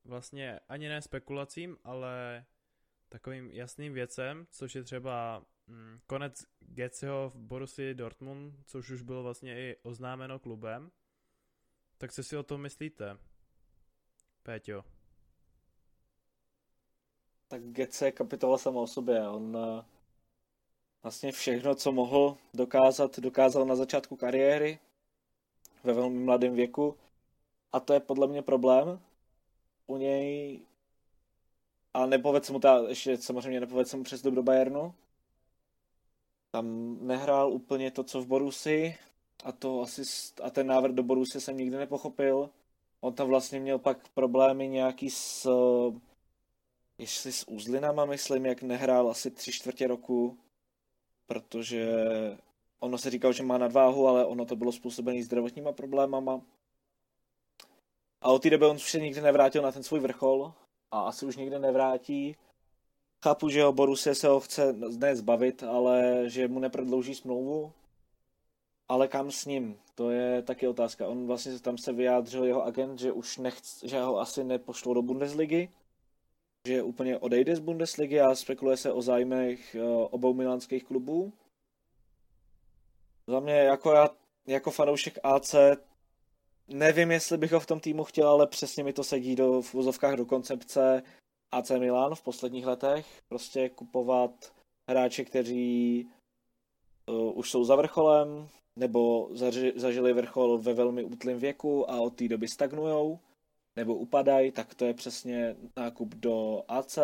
[0.04, 2.44] vlastně ani ne spekulacím, ale
[3.08, 9.22] takovým jasným věcem, což je třeba mm, konec Getzeho v Borussii Dortmund, což už bylo
[9.22, 10.90] vlastně i oznámeno klubem.
[11.98, 13.18] Tak co si o tom myslíte,
[14.42, 14.84] Péťo?
[17.48, 19.28] Tak Getze je kapitola sama o sobě.
[19.28, 19.84] On uh,
[21.02, 24.78] vlastně všechno, co mohl dokázat, dokázal na začátku kariéry
[25.84, 26.96] ve velmi mladém věku.
[27.72, 29.00] A to je podle mě problém.
[29.86, 30.60] U něj
[31.94, 34.94] a nepovedl mu ta, ještě samozřejmě nepovedl mu přes do Bayernu.
[36.52, 38.96] Tam nehrál úplně to, co v Borusi
[39.44, 40.02] a to asi,
[40.42, 42.50] a ten návrh do Borusy jsem nikdy nepochopil.
[43.00, 45.48] On tam vlastně měl pak problémy nějaký s,
[46.98, 50.38] jestli s uzlinama, myslím, jak nehrál asi tři čtvrtě roku,
[51.26, 51.86] protože
[52.80, 56.40] ono se říkalo, že má nadváhu, ale ono to bylo způsobené zdravotníma problémama.
[58.20, 60.52] A od té doby on už se nikdy nevrátil na ten svůj vrchol
[60.90, 62.36] a asi už nikdy nevrátí.
[63.24, 67.72] Chápu, že ho Borussia se ho chce ne zbavit, ale že mu neprodlouží smlouvu.
[68.88, 69.78] Ale kam s ním?
[69.94, 71.08] To je taky otázka.
[71.08, 75.02] On vlastně tam se vyjádřil jeho agent, že už nechce, že ho asi nepošlou do
[75.02, 75.68] Bundesligy,
[76.68, 81.32] že úplně odejde z Bundesligy a spekuluje se o zájmech eh, obou milánských klubů.
[83.26, 84.10] Za mě jako já,
[84.46, 85.54] jako fanoušek AC,
[86.68, 89.74] nevím, jestli bych ho v tom týmu chtěl, ale přesně mi to sedí do, v
[89.74, 91.02] vozovkách do koncepce
[91.52, 93.22] AC Milan v posledních letech.
[93.28, 94.52] Prostě kupovat
[94.90, 96.06] hráče, kteří
[97.06, 102.16] uh, už jsou za vrcholem, nebo zaži, zažili vrchol ve velmi útlém věku a od
[102.16, 103.18] té doby stagnujou,
[103.76, 106.98] nebo upadají, tak to je přesně nákup do AC.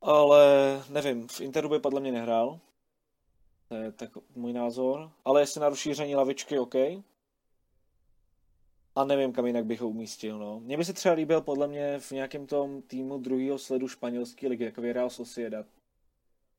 [0.00, 0.44] Ale
[0.90, 2.60] nevím, v Interu by podle mě nehrál,
[3.68, 5.10] to je tak můj názor.
[5.24, 6.74] Ale jestli na rozšíření lavičky, OK.
[8.96, 10.38] A nevím, kam jinak bych ho umístil.
[10.38, 10.60] No.
[10.60, 14.64] Mně by se třeba líbil podle mě v nějakém tom týmu druhého sledu španělské ligy,
[14.64, 15.66] jako Real Sociedad.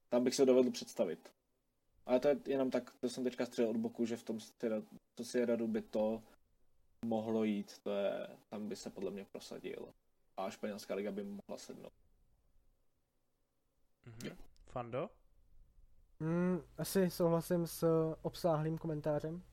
[0.10, 1.32] Tam bych se dovedl představit.
[2.06, 4.40] Ale to je jenom tak, to jsem teďka střelil od boku, že v tom
[5.16, 6.24] to si radu by to
[7.06, 9.94] mohlo jít, to je, tam by se podle mě prosadil.
[10.38, 11.94] A španělská liga by mohla sednout.
[14.06, 14.38] Mhm.
[14.68, 15.10] Fando?
[16.20, 17.86] Mm, asi souhlasím s
[18.22, 19.44] obsáhlým komentářem.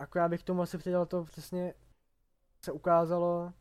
[0.00, 1.74] Akorát bych k tomu asi přidal to přesně
[2.64, 3.52] se ukázalo,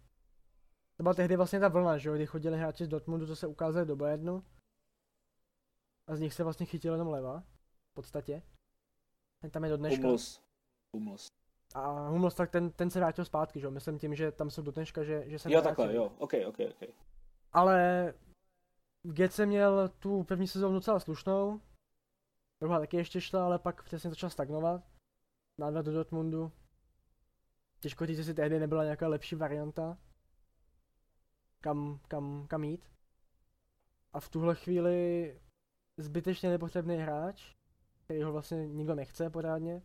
[0.97, 3.47] to byla tehdy vlastně ta vlna, že jo, kdy chodili hráči z Dortmundu, to se
[3.47, 4.43] ukázalo do Bayernu.
[6.07, 7.43] A z nich se vlastně chytil jenom leva,
[7.91, 8.43] v podstatě.
[9.41, 10.01] Ten tam je do dneška.
[10.01, 10.41] Hummels.
[10.95, 11.27] Hummels.
[11.75, 14.61] A Hummels, tak ten, ten se vrátil zpátky, že jo, myslím tím, že tam jsou
[14.61, 16.89] do dneška, že, že se Jo, takhle, jo, ok, ok, ok.
[17.51, 18.13] Ale
[19.03, 21.61] v Gece měl tu první sezónu docela slušnou.
[22.61, 24.98] Druhá taky ještě šla, ale pak přesně začal stagnovat.
[25.59, 26.51] Návrat do Dortmundu.
[27.79, 29.97] Těžko říct, jestli tehdy nebyla nějaká lepší varianta.
[31.61, 32.91] Kam, kam, kam jít.
[34.13, 35.39] A v tuhle chvíli
[35.97, 37.55] zbytečně nepotřebný hráč,
[38.03, 39.81] který ho vlastně nikdo nechce pořádně.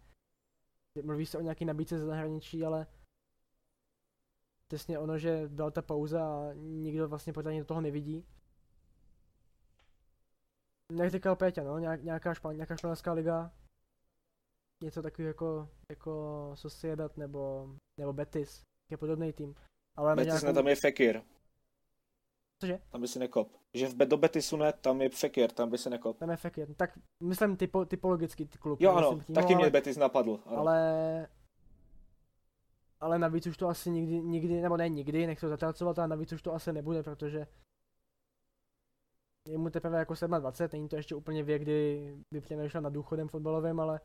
[1.02, 2.86] Mluví se o nějaký nabídce ze zahraničí, ale
[4.66, 8.26] přesně ono, že byla ta pauza a nikdo vlastně pořádně do toho nevidí
[10.92, 13.52] jak říkal Péťa, no, nějak, nějaká, špan, nějaká španělská liga,
[14.84, 17.70] něco takového jako, jako Sociedad nebo,
[18.00, 19.54] nebo Betis, je podobný tým.
[19.96, 20.46] Ale Betis nějakou...
[20.46, 21.22] ne, tam je Fekir.
[22.60, 22.78] Cože?
[22.90, 23.48] Tam by si nekop.
[23.74, 26.18] Že v do Betisu ne, tam je Fekir, tam by si nekop.
[26.18, 26.74] Tam je Fekir.
[26.74, 28.80] Tak myslím typo, typologicky ty klub.
[28.80, 30.40] Jo ano, týmu, taky ale, mě Betis napadl.
[30.46, 30.58] Ano.
[30.58, 31.28] Ale
[33.00, 36.32] ale navíc už to asi nikdy, nikdy, nebo ne nikdy, nechci to zatracovat, ale navíc
[36.32, 37.46] už to asi nebude, protože
[39.48, 43.28] je mu teprve jako 27, není to ještě úplně věk, kdy by přemýšlel nad důchodem
[43.28, 44.00] fotbalovým, ale,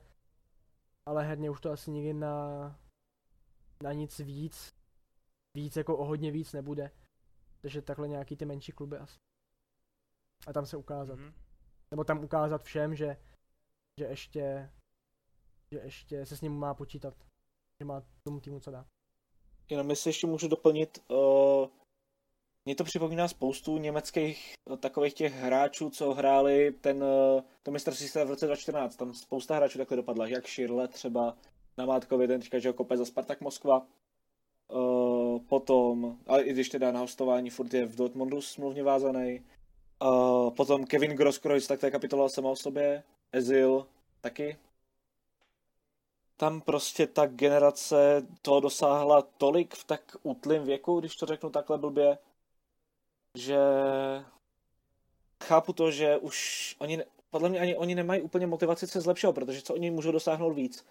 [1.05, 2.79] ale herně už to asi nikdy na,
[3.83, 4.69] na nic víc,
[5.57, 6.91] víc jako o hodně víc nebude.
[7.61, 9.15] Takže takhle nějaký ty menší kluby asi.
[10.47, 11.19] A tam se ukázat.
[11.19, 11.33] Mm-hmm.
[11.91, 13.17] Nebo tam ukázat všem, že,
[13.99, 14.71] že ještě,
[15.71, 17.13] že ještě se s ním má počítat.
[17.79, 18.85] Že má tomu týmu co dá.
[19.69, 21.67] Jenom jestli ještě můžu doplnit, uh,
[22.65, 28.23] mně to připomíná spoustu německých eh, takových těch hráčů, co hráli ten, eh, to světa
[28.23, 28.95] v roce 2014.
[28.95, 31.37] Tam spousta hráčů takhle dopadla, jak Širle třeba
[31.77, 33.85] na Mátkovi, ten teďka, že kope za Spartak Moskva.
[34.73, 39.43] Uh, potom, ale i když teda na hostování furt je v Dortmundu smluvně vázaný.
[40.03, 43.03] Uh, potom Kevin Grosskreutz, tak to je kapitola sama o sobě.
[43.31, 43.87] Ezil
[44.21, 44.57] taky.
[46.37, 51.77] Tam prostě ta generace toho dosáhla tolik v tak útlým věku, když to řeknu takhle
[51.77, 52.17] blbě,
[53.35, 53.57] že
[55.43, 59.61] chápu to, že už oni, podle mě ani oni nemají úplně motivaci se zlepšovat, protože
[59.61, 60.85] co oni můžou dosáhnout víc.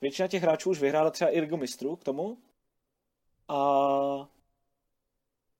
[0.00, 2.38] Většina těch hráčů už vyhrála třeba i Ligu mistrů k tomu.
[3.48, 3.58] A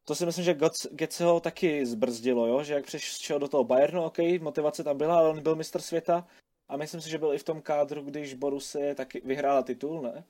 [0.04, 0.58] to si myslím, že
[0.90, 2.62] Getze ho taky zbrzdilo, jo?
[2.62, 6.26] že jak přešel do toho Bayernu, ok, motivace tam byla, ale on byl mistr světa
[6.68, 10.24] a myslím si, že byl i v tom kádru, když Borussia taky vyhrála titul, ne?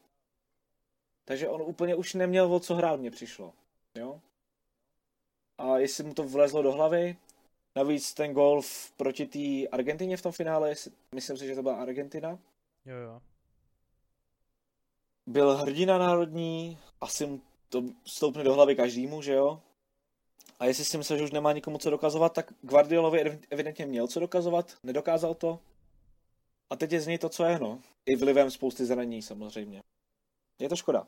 [1.24, 3.52] Takže on úplně už neměl o co hrát, mně přišlo.
[3.94, 4.20] Jo?
[5.58, 7.16] A jestli mu to vlezlo do hlavy.
[7.76, 8.62] Navíc ten gol
[8.96, 10.74] proti té Argentině v tom finále,
[11.14, 12.38] myslím si, že to byla Argentina.
[12.84, 13.22] Jo, jo.
[15.26, 19.62] Byl hrdina národní, asi mu to stoupne do hlavy každému, že jo?
[20.58, 24.20] A jestli si myslel, že už nemá nikomu co dokazovat, tak Guardiolovi evidentně měl co
[24.20, 25.60] dokazovat, nedokázal to.
[26.70, 27.80] A teď je z něj to, co je, no.
[28.06, 29.82] I vlivem spousty zranění samozřejmě.
[30.58, 31.06] Je to škoda.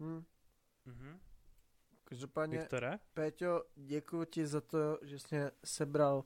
[0.00, 0.24] Hmm.
[0.86, 1.18] Mm-hmm.
[2.10, 2.98] Každopádně, Viktore?
[3.14, 6.24] Péťo, děkuji ti za to, že jsi sebral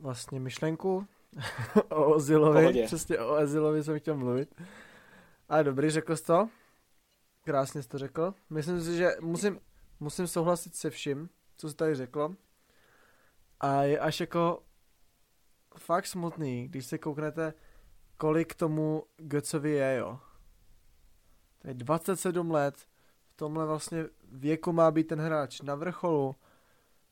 [0.00, 1.06] vlastně myšlenku
[1.88, 2.60] o Ozilovi.
[2.60, 2.86] Pohodě.
[2.86, 4.62] Přesně o Ozilovi jsem chtěl mluvit.
[5.48, 6.48] Ale dobrý, řekl jsi to.
[7.44, 8.34] Krásně jsi to řekl.
[8.50, 9.60] Myslím si, že musím,
[10.00, 12.36] musím souhlasit se vším, co jsi tady řekl.
[13.60, 14.62] A je až jako
[15.76, 17.54] fakt smutný, když se kouknete,
[18.16, 20.20] kolik tomu Götzovi je, jo.
[21.58, 22.76] To je 27 let,
[23.32, 26.34] v tomhle vlastně věku má být ten hráč na vrcholu,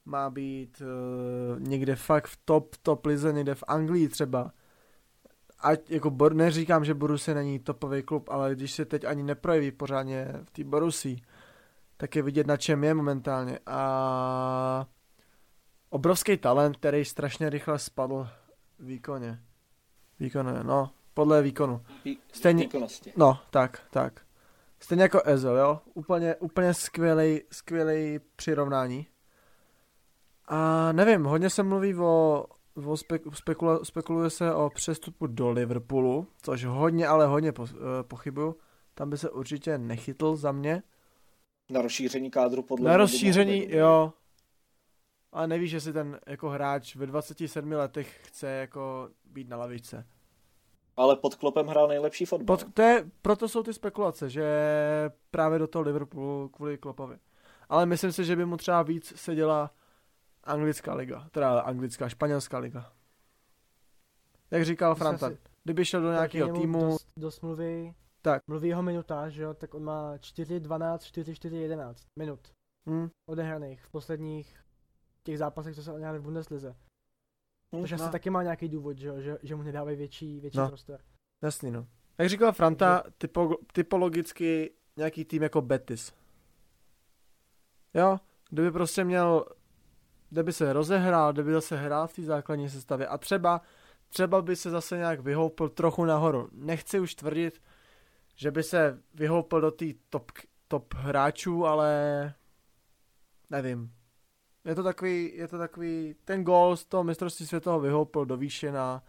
[0.04, 4.52] má být uh, někde fakt v top, top lize, někde v Anglii třeba.
[5.58, 9.70] Ať jako Bor, neříkám, že Borussia není topový klub, ale když se teď ani neprojeví
[9.70, 11.20] pořádně v té Borussii,
[11.96, 13.58] tak je vidět, na čem je momentálně.
[13.66, 14.86] A
[15.90, 18.28] obrovský talent, který strašně rychle spadl
[18.78, 19.40] výkoně.
[20.20, 21.82] Výkoně, no, podle výkonu.
[22.32, 23.12] Stejně, výkonnosti.
[23.16, 24.20] No, tak, tak.
[24.82, 25.80] Stejně jako Ezel, jo?
[25.94, 29.06] Úplně, úplně skvělý, skvělý přirovnání.
[30.46, 32.44] A nevím, hodně se mluví o,
[32.86, 37.68] o spek, spekula, spekuluje se o přestupu do Liverpoolu, což hodně, ale hodně po, uh,
[38.02, 38.56] pochybuju.
[38.94, 40.82] Tam by se určitě nechytl za mě.
[41.70, 44.12] Na rozšíření kádru podle Na rozšíření, jo.
[45.32, 50.06] ale nevíš, jestli ten jako hráč ve 27 letech chce jako být na lavičce.
[50.96, 52.56] Ale pod Klopem hrál nejlepší fotbal.
[52.56, 54.46] Pod, to je, proto jsou ty spekulace, že
[55.30, 57.18] právě do toho Liverpoolu kvůli Klopovi.
[57.68, 59.70] Ale myslím si, že by mu třeba víc seděla
[60.44, 62.92] anglická liga, teda anglická, španělská liga.
[64.50, 65.30] Jak říkal Franta,
[65.64, 66.80] kdyby šel do nějakého týmu...
[66.80, 68.42] Dost, dost mluví, tak.
[68.46, 72.40] mluví jeho minuta, že jo, tak on má 4, 12, 4, 4, 11 minut
[72.86, 73.08] hmm.
[73.28, 74.60] odehraných v posledních
[75.22, 76.76] těch zápasech, co se odehrály v Bundeslize.
[77.72, 78.02] Hmm, Takže no.
[78.02, 80.68] asi taky má nějaký důvod, že, že, že mu nedávají větší, větší no.
[80.68, 81.00] prostor.
[81.42, 81.86] Jasný, no.
[82.18, 86.12] Jak říkal Franta, typo, typologicky nějaký tým jako Betis.
[87.94, 88.18] Jo,
[88.50, 89.44] kdyby prostě měl,
[90.30, 93.60] kdyby se rozehrál, kdyby zase hrál v té základní sestavě a třeba,
[94.08, 96.48] třeba by se zase nějak vyhoupil trochu nahoru.
[96.52, 97.62] Nechci už tvrdit,
[98.36, 100.32] že by se vyhoupil do té top,
[100.68, 102.34] top hráčů, ale
[103.50, 103.92] nevím.
[104.64, 108.72] Je to takový, je to takový, ten gol z toho mistrovství světového vyhoupil do výše
[108.72, 109.04] na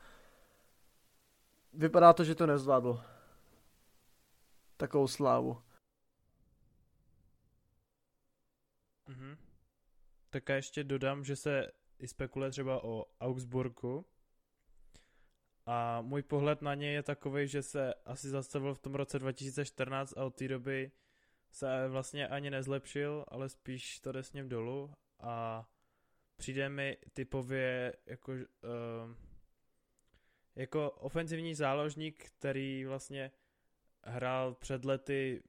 [1.74, 3.04] vypadá to, že to nezvládl.
[4.78, 5.62] Takovou slávu.
[9.08, 9.38] Mhm.
[10.30, 14.06] Tak a ještě dodám, že se i spekuluje třeba o Augsburgu.
[15.66, 20.18] A můj pohled na něj je takový, že se asi zastavil v tom roce 2014
[20.18, 20.92] a od té doby
[21.52, 25.66] se vlastně ani nezlepšil, ale spíš to jde s ním dolů a
[26.36, 28.40] přijde mi typově jako uh,
[30.56, 33.32] jako ofenzivní záložník, který vlastně
[34.04, 35.44] hrál před lety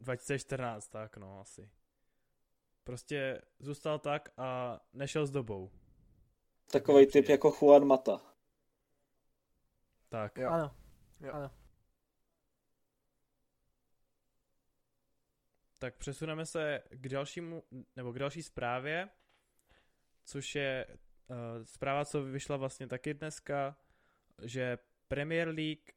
[0.00, 1.70] 2014, tak no asi.
[2.84, 5.70] Prostě zůstal tak a nešel s dobou.
[6.70, 8.20] Takový typ jako Juan Mata.
[10.08, 10.38] Tak.
[10.38, 10.50] Jo.
[10.50, 10.74] Ano.
[11.20, 11.32] Jo.
[11.32, 11.50] ano.
[15.86, 17.62] Tak přesuneme se k dalšímu,
[17.96, 19.08] nebo k další zprávě,
[20.24, 23.76] což je uh, zpráva, co vyšla vlastně taky dneska,
[24.42, 24.78] že
[25.08, 25.90] Premier League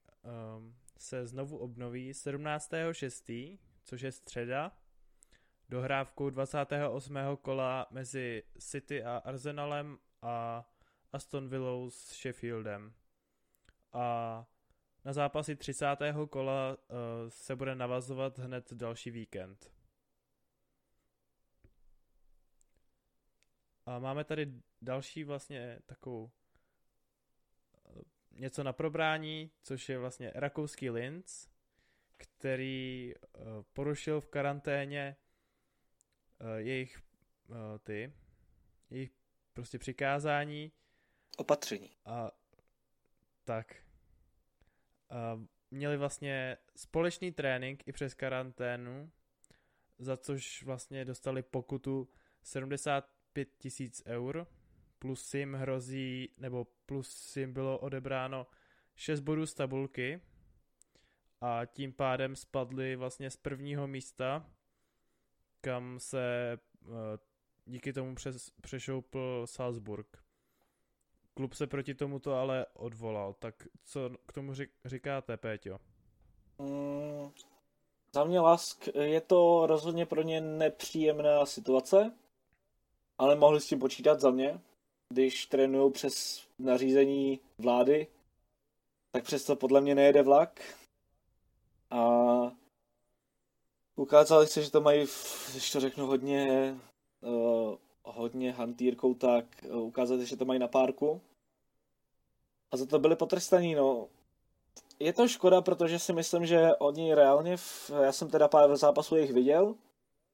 [0.58, 4.78] um, se znovu obnoví 17.6., což je středa,
[5.70, 7.18] dohrávkou 28.
[7.42, 10.66] kola mezi City a Arsenalem a
[11.12, 12.94] Aston Villou s Sheffieldem.
[13.94, 14.46] A
[15.06, 15.86] na zápasy 30.
[16.30, 16.96] kola uh,
[17.30, 19.79] se bude navazovat hned další víkend.
[23.90, 26.32] A máme tady další vlastně takovou
[28.32, 31.50] něco na probrání, což je vlastně rakouský Linz,
[32.18, 33.42] který uh,
[33.74, 35.16] porušil v karanténě
[36.42, 37.02] uh, jejich
[37.84, 38.14] ty,
[38.90, 39.12] jejich
[39.54, 40.72] prostě přikázání.
[41.38, 41.92] Opatření.
[42.06, 42.32] A
[43.44, 43.76] tak.
[45.12, 49.12] Uh, měli vlastně společný trénink i přes karanténu,
[50.00, 52.10] za což vlastně dostali pokutu
[53.30, 54.48] 75 tisíc eur
[55.00, 58.48] plus jim hrozí, nebo plus jim bylo odebráno
[58.96, 60.22] 6 bodů z tabulky
[61.42, 64.46] a tím pádem spadli vlastně z prvního místa,
[65.62, 66.58] kam se
[66.88, 66.94] uh,
[67.66, 70.24] díky tomu přes, přešoupl Salzburg.
[71.34, 74.54] Klub se proti tomuto ale odvolal, tak co k tomu
[74.86, 75.80] říkáte, Péťo?
[76.58, 77.32] Mm,
[78.14, 82.12] za mě Lask, je to rozhodně pro ně nepříjemná situace,
[83.20, 84.59] ale mohli s tím počítat za mě
[85.13, 88.07] když trénují přes nařízení vlády,
[89.11, 90.61] tak přesto podle mě nejede vlak.
[91.89, 92.01] A
[93.95, 95.07] ukázali se, že to mají,
[95.51, 96.76] když to řeknu hodně,
[97.22, 101.22] uh, hodně hantýrkou, tak uh, ukázali, že to mají na párku.
[102.72, 104.07] A za to byli potrestaní, no.
[104.99, 109.15] Je to škoda, protože si myslím, že oni reálně, v, já jsem teda pár zápasů
[109.15, 109.76] jich viděl,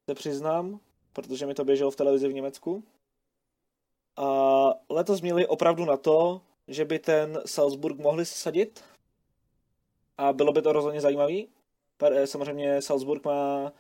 [0.09, 0.79] se přiznám,
[1.15, 2.83] protože mi to běželo v televizi v Německu.
[4.17, 4.29] A
[4.89, 8.83] letos měli opravdu na to, že by ten Salzburg mohli sadit.
[10.17, 11.47] A bylo by to rozhodně zajímavý.
[12.03, 13.73] Eh, samozřejmě Salzburg má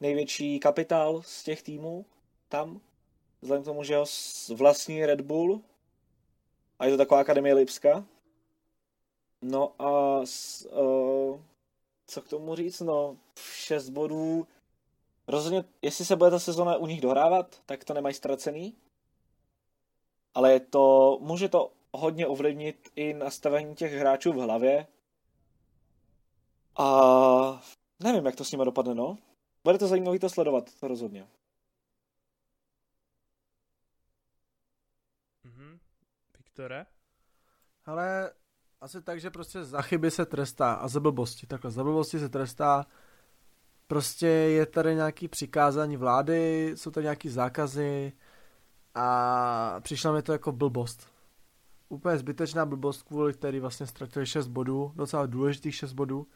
[0.00, 2.06] největší kapitál z těch týmů
[2.48, 2.80] tam.
[3.42, 4.04] Vzhledem k tomu, že ho
[4.54, 5.60] vlastní Red Bull.
[6.78, 8.04] A je to taková akademie Lipska.
[9.42, 11.40] No a s, uh,
[12.06, 12.80] co k tomu říct?
[12.80, 14.46] No, 6 bodů.
[15.28, 18.76] Rozhodně, jestli se bude ta sezona u nich dohrávat, tak to nemají ztracený
[20.34, 24.86] ale je to, může to hodně ovlivnit i nastavení těch hráčů v hlavě.
[26.78, 27.62] A
[28.00, 29.18] nevím, jak to s nimi dopadne, no.
[29.64, 31.28] Bude to zajímavé to sledovat, to rozhodně.
[35.44, 35.78] Mhm.
[36.38, 36.86] Viktore?
[37.84, 38.32] Ale
[38.80, 41.46] asi tak, že prostě za chyby se trestá a za blbosti.
[41.46, 42.86] Takhle, za blbosti se trestá.
[43.92, 48.12] Prostě je tady nějaký přikázání vlády, jsou tady nějaký zákazy,
[48.94, 51.12] A přišla mi to jako blbost.
[51.88, 56.26] Úplně zbytečná blbost, kvůli který vlastně ztratili 6 bodů, docela důležitých 6 bodů.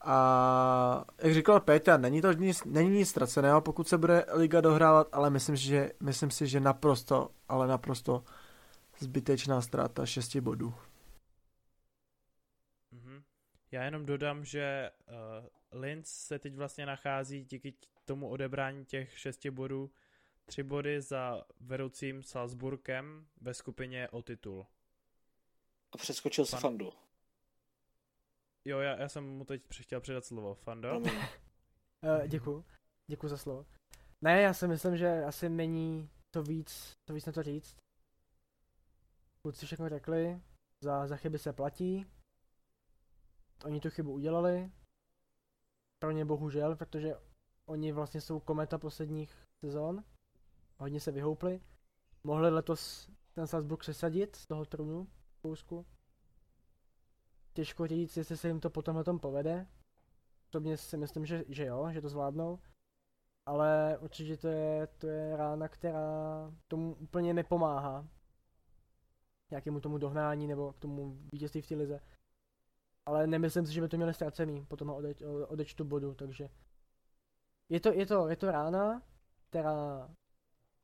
[0.00, 5.08] A jak říkal Péťa, není to nic, není nic ztraceného, pokud se bude liga dohrávat,
[5.12, 8.24] ale myslím, že, myslím si, že naprosto, ale naprosto
[8.98, 10.74] zbytečná ztráta 6 bodů.
[12.92, 13.22] Mhm.
[13.72, 19.50] Já jenom dodám, že uh, Linz se teď vlastně nachází díky tomu odebrání těch šesti
[19.50, 19.90] bodů
[20.44, 24.66] tři body za vedoucím Salzburgem ve skupině o titul.
[25.92, 26.92] A přeskočil si Fandu.
[28.64, 30.54] Jo, já, já jsem mu teď chtěl předat slovo.
[30.54, 30.98] Fando?
[30.98, 31.08] uh,
[32.26, 32.64] děkuji.
[33.06, 33.66] Děkuji za slovo.
[34.20, 37.76] Ne, já si myslím, že asi není to víc, to víc na to říct.
[39.42, 40.40] Kluci všechno řekli,
[40.80, 42.06] za, za chyby se platí.
[43.64, 44.70] Oni tu chybu udělali.
[46.04, 47.16] Pro ně bohužel, protože
[47.66, 50.04] oni vlastně jsou kometa posledních sezon.
[50.78, 51.60] Hodně se vyhoupli.
[52.24, 55.86] Mohli letos ten Salzburg přesadit z toho trůnu v Polsku.
[57.52, 59.66] Těžko říct, jestli se jim to potom tom povede.
[60.48, 62.58] Osobně si myslím, že, že jo, že to zvládnou.
[63.46, 68.08] Ale určitě to je, to je rána, která tomu úplně nepomáhá.
[69.50, 72.00] Nějakému tomu dohnání nebo k tomu vítězství v té lize.
[73.06, 76.48] Ale nemyslím si, že by to měli ztracený po tom odeč, odečtu bodu, takže
[77.68, 79.02] je to, je to, je to rána,
[79.48, 80.08] která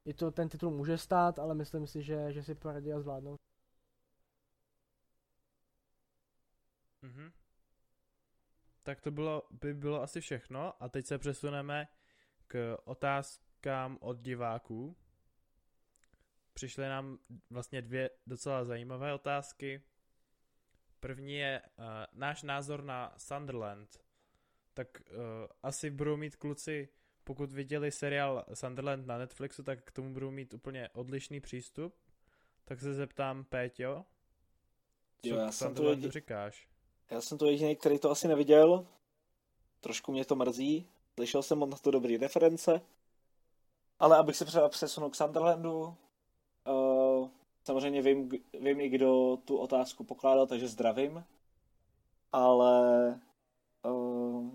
[0.04, 3.36] je to, ten titul může stát, ale myslím si, že, že si poradí a zvládnou.
[7.02, 7.32] Mhm.
[8.82, 11.88] Tak to bylo, by bylo asi všechno a teď se přesuneme
[12.46, 14.96] k otázkám od diváků.
[16.52, 17.18] Přišly nám
[17.50, 19.82] vlastně dvě docela zajímavé otázky.
[21.00, 24.00] První je uh, náš názor na Sunderland.
[24.74, 25.16] Tak uh,
[25.62, 26.88] asi budou mít kluci
[27.24, 31.94] pokud viděli seriál Sunderland na Netflixu, tak k tomu budou mít úplně odlišný přístup.
[32.64, 34.04] Tak se zeptám, Péťo,
[35.22, 36.10] co jo, já jsem to jedi...
[36.10, 36.68] říkáš?
[37.10, 38.86] Já jsem to jediný, který to asi neviděl.
[39.80, 40.86] Trošku mě to mrzí.
[41.14, 42.80] Slyšel jsem na to dobrý reference.
[43.98, 45.96] Ale abych se třeba přesunul k Sunderlandu,
[47.64, 48.30] samozřejmě vím,
[48.60, 51.24] vím i kdo tu otázku pokládal, takže zdravím.
[52.32, 53.20] Ale
[53.84, 54.50] uh,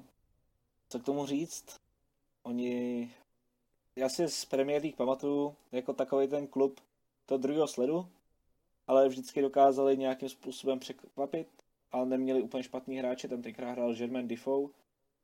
[0.89, 1.75] co k tomu říct?
[2.43, 3.11] Oni,
[3.95, 6.79] já si z Premier League pamatuju jako takový ten klub
[7.25, 8.07] to druhého sledu,
[8.87, 11.47] ale vždycky dokázali nějakým způsobem překvapit,
[11.91, 14.69] ale neměli úplně špatný hráče, tam tenkrát hrál German Defoe,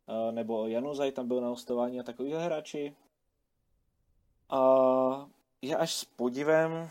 [0.07, 2.95] eh, nebo Januzaj tam byl na hostování a takový hráči.
[4.49, 5.29] A
[5.61, 6.89] je až s podivem,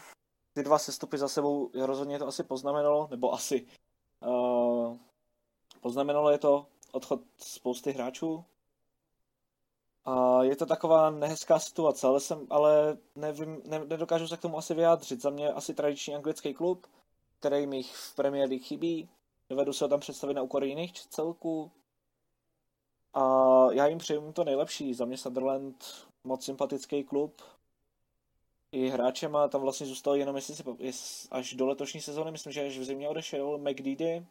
[0.52, 3.66] ty dva sestupy za sebou rozhodně to asi poznamenalo, nebo asi
[4.26, 4.96] uh,
[5.80, 8.44] poznamenalo je to odchod spousty hráčů,
[10.04, 14.58] a je to taková nehezká situace, ale, jsem, ale nevím, ne, nedokážu se k tomu
[14.58, 15.22] asi vyjádřit.
[15.22, 16.86] Za mě asi tradiční anglický klub,
[17.38, 19.08] který mi v Premier League chybí.
[19.50, 21.70] Dovedu se ho tam představit na úkor jiných celků.
[23.14, 23.22] A
[23.72, 24.94] já jim přeju to nejlepší.
[24.94, 25.84] Za mě Sunderland
[26.24, 27.42] moc sympatický klub.
[28.72, 30.64] I hráčem a tam vlastně zůstal jenom jestli si,
[31.30, 34.26] až do letošní sezóny, myslím, že až v zimě odešel McDeedy.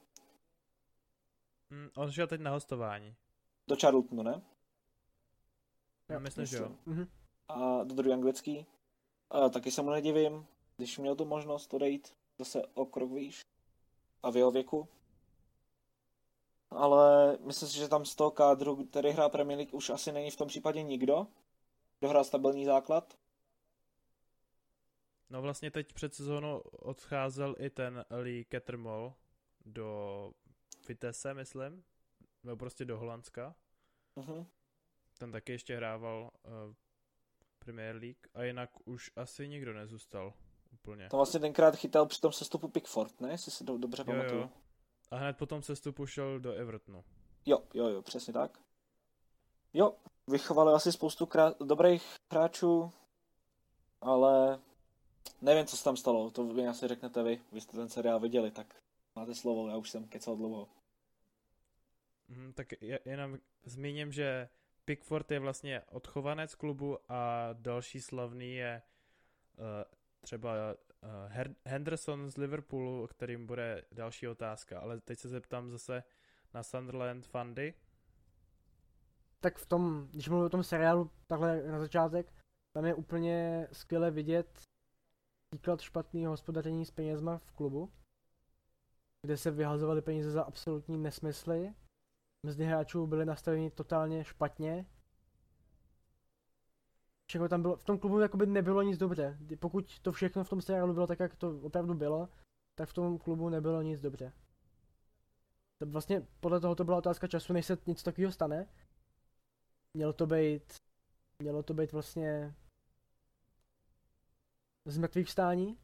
[1.69, 3.15] Mm, on šel teď na hostování.
[3.67, 4.41] Do Charltonu, ne?
[6.09, 6.71] Já myslím, že jo.
[6.85, 7.07] Mhm.
[7.47, 8.65] A do druhý anglický.
[9.29, 10.47] A taky se mu nedivím,
[10.77, 13.45] když měl tu možnost odejít zase o krok výš
[14.23, 14.87] a v jeho věku.
[16.71, 20.31] Ale myslím si, že tam z toho kádru, který hrá Premier League, už asi není
[20.31, 21.27] v tom případě nikdo,
[21.99, 23.13] kdo hrá stabilní základ.
[25.29, 29.13] No vlastně teď před sezónou odcházel i ten Lee Kettermol
[29.65, 30.31] do
[30.87, 31.83] Vitesse, myslím.
[32.43, 33.55] Nebo prostě do Holandska.
[34.17, 34.45] Uh-huh
[35.19, 36.73] ten taky ještě hrával uh,
[37.59, 40.33] Premier League a jinak už asi nikdo nezůstal
[40.73, 41.09] úplně.
[41.09, 43.31] To vlastně tenkrát chytal při tom sestupu Pickford, ne?
[43.31, 44.41] Jestli si to dobře jo, pamatuju.
[44.41, 44.49] Jo.
[45.11, 47.03] A hned potom sestupu šel do Evertonu.
[47.45, 48.59] Jo, jo, jo, přesně tak.
[49.73, 49.95] Jo,
[50.27, 52.91] vychovali asi spoustu krá- dobrých hráčů,
[54.01, 54.59] ale
[55.41, 58.51] nevím, co se tam stalo, to vy asi řeknete vy, vy jste ten seriál viděli,
[58.51, 58.75] tak
[59.15, 60.67] máte slovo, já už jsem kecal dlouho.
[62.27, 62.67] Mm, tak
[63.05, 64.49] jenom zmíním, že
[64.85, 68.81] Pickford je vlastně odchovanec klubu a další slavný je
[69.57, 69.65] uh,
[70.21, 74.79] třeba uh, Henderson z Liverpoolu, kterým bude další otázka.
[74.79, 76.03] Ale teď se zeptám zase
[76.53, 77.73] na Sunderland Fundy.
[79.39, 82.33] Tak v tom, když mluvím o tom seriálu takhle na začátek,
[82.73, 84.68] tam je úplně skvěle vidět
[85.49, 87.91] příklad špatného hospodaření s penězma v klubu,
[89.25, 91.73] kde se vyhazovaly peníze za absolutní nesmysly
[92.43, 94.85] mzdy hráčů byly nastaveny totálně špatně.
[97.29, 99.37] všechno tam bylo, v tom klubu jakoby nebylo nic dobře.
[99.59, 102.29] Pokud to všechno v tom seriálu bylo tak, jak to opravdu bylo,
[102.75, 104.33] tak v tom klubu nebylo nic dobře.
[105.85, 108.67] Vlastně podle toho to byla otázka času, než se něco takového stane.
[109.97, 110.73] Mělo to být,
[111.39, 112.55] mělo to být vlastně
[114.85, 115.77] z mrtvých vstání.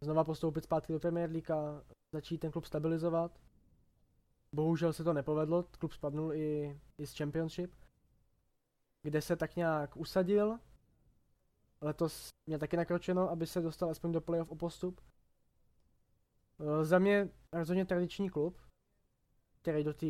[0.00, 1.82] Znova postoupit zpátky do Premier League a
[2.12, 3.40] začít ten klub stabilizovat.
[4.52, 7.74] Bohužel se to nepovedlo, klub spadnul i, i z Championship,
[9.02, 10.58] kde se tak nějak usadil.
[11.80, 15.00] Letos mě taky nakročeno, aby se dostal aspoň do playoff o postup.
[16.60, 18.60] E, za mě rozhodně tradiční klub,
[19.62, 20.06] který do té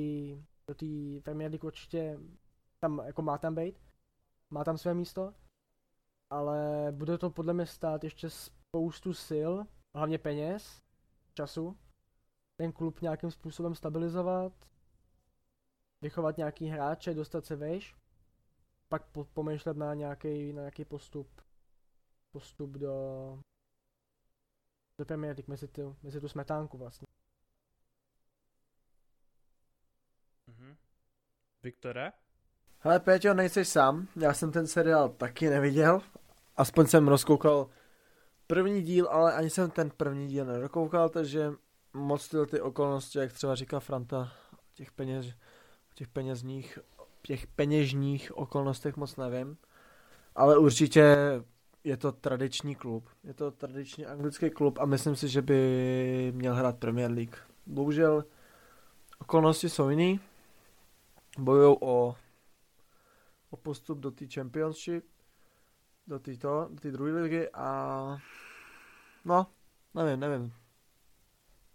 [0.68, 2.18] do tý Premier League určitě
[2.80, 3.80] tam jako má tam být,
[4.50, 5.34] má tam své místo,
[6.30, 9.50] ale bude to podle mě stát ještě spoustu sil,
[9.94, 10.82] hlavně peněz,
[11.34, 11.78] času,
[12.56, 14.52] ten klub nějakým způsobem stabilizovat,
[16.02, 17.96] vychovat nějaký hráče, dostat se vejš,
[18.88, 21.40] pak po- pomýšlet na nějaký, na nějaký postup,
[22.30, 22.92] postup do,
[24.98, 27.06] do Premier League mezi tu, mezi tu smetánku vlastně.
[30.46, 30.76] Mhm.
[31.62, 32.12] Viktore?
[32.80, 36.00] Hele Péťo, nejseš sám, já jsem ten seriál taky neviděl,
[36.56, 37.68] aspoň jsem rozkoukal
[38.46, 41.52] první díl, ale ani jsem ten první díl nedokoukal, takže
[41.94, 44.32] moc tyhle ty okolnosti, jak třeba říká Franta,
[44.74, 45.26] těch peněz,
[45.94, 46.78] těch penězních,
[47.22, 49.56] těch peněžních okolnostech moc nevím,
[50.34, 51.16] ale určitě
[51.84, 56.54] je to tradiční klub, je to tradiční anglický klub a myslím si, že by měl
[56.54, 57.36] hrát Premier League.
[57.66, 58.24] Bohužel
[59.18, 60.20] okolnosti jsou jiný,
[61.38, 62.14] bojují o,
[63.50, 65.10] o postup do té Championship,
[66.06, 68.18] do té do té druhé ligy a
[69.24, 69.46] no,
[69.94, 70.54] nevím, nevím.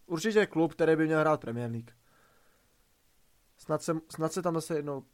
[0.05, 1.91] Určitě je klub, který by měl hrát Premier League.
[3.57, 5.05] Snad se, snad se tam zase jednou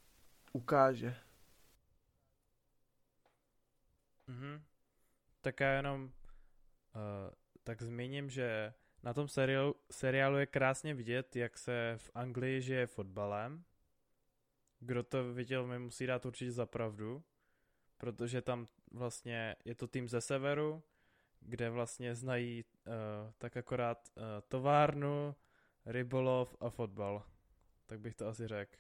[0.53, 1.15] ukáže.
[4.27, 4.63] Mhm.
[5.41, 6.11] Tak já jenom uh,
[7.63, 8.73] tak zmíním, že
[9.03, 13.63] na tom seriálu, seriálu je krásně vidět, jak se v Anglii žije fotbalem.
[14.79, 17.23] Kdo to viděl, mi musí dát určitě za pravdu,
[17.97, 20.83] protože tam vlastně je to tým ze severu,
[21.39, 22.93] kde vlastně znají uh,
[23.37, 25.35] tak akorát uh, továrnu,
[25.85, 27.23] rybolov a fotbal.
[27.85, 28.77] Tak bych to asi řekl.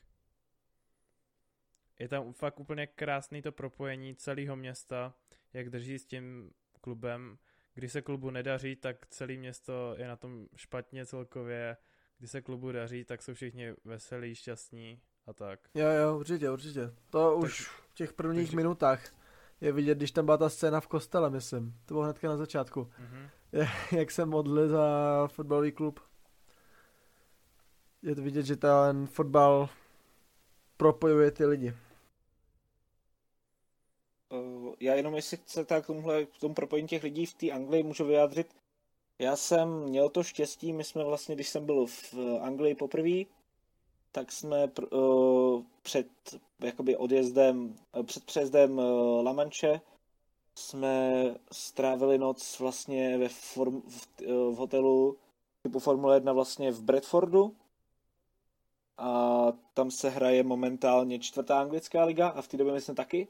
[1.99, 5.15] Je tam fakt úplně krásný to propojení celého města,
[5.53, 6.51] jak drží s tím
[6.81, 7.37] klubem.
[7.73, 11.77] Když se klubu nedaří, tak celé město je na tom špatně celkově.
[12.17, 15.59] Když se klubu daří, tak jsou všichni veselí, šťastní a tak.
[15.75, 16.91] Jo, jo, určitě, určitě.
[17.09, 18.57] To tak, už v těch prvních takže...
[18.57, 19.01] minutách
[19.61, 21.75] je vidět, když tam byla ta scéna v kostele, myslím.
[21.85, 22.81] To bylo hnedka na začátku.
[22.83, 23.69] Mm-hmm.
[23.97, 25.99] Jak se modli za fotbalový klub.
[28.01, 29.69] Je to vidět, že ten fotbal
[30.77, 31.73] propojuje ty lidi.
[34.29, 37.83] Uh, já jenom, jestli chcete k tomuhle, k tomu propojení těch lidí v té Anglii
[37.83, 38.55] můžu vyjádřit.
[39.19, 43.23] Já jsem měl to štěstí, my jsme vlastně, když jsem byl v Anglii poprvé,
[44.11, 46.07] tak jsme pr- uh, před
[46.59, 49.81] jakoby odjezdem, před přejezdem uh, La Manche
[50.55, 55.17] jsme strávili noc vlastně ve form, v, uh, v hotelu
[55.63, 57.55] typu Formule 1 vlastně v Bradfordu
[58.99, 63.27] a tam se hraje momentálně čtvrtá anglická liga a v té době jsme taky.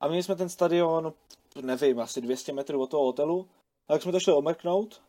[0.00, 1.12] A měli jsme ten stadion,
[1.60, 3.48] nevím, asi 200 metrů od toho hotelu.
[3.88, 5.02] A tak jsme to šli omrknout.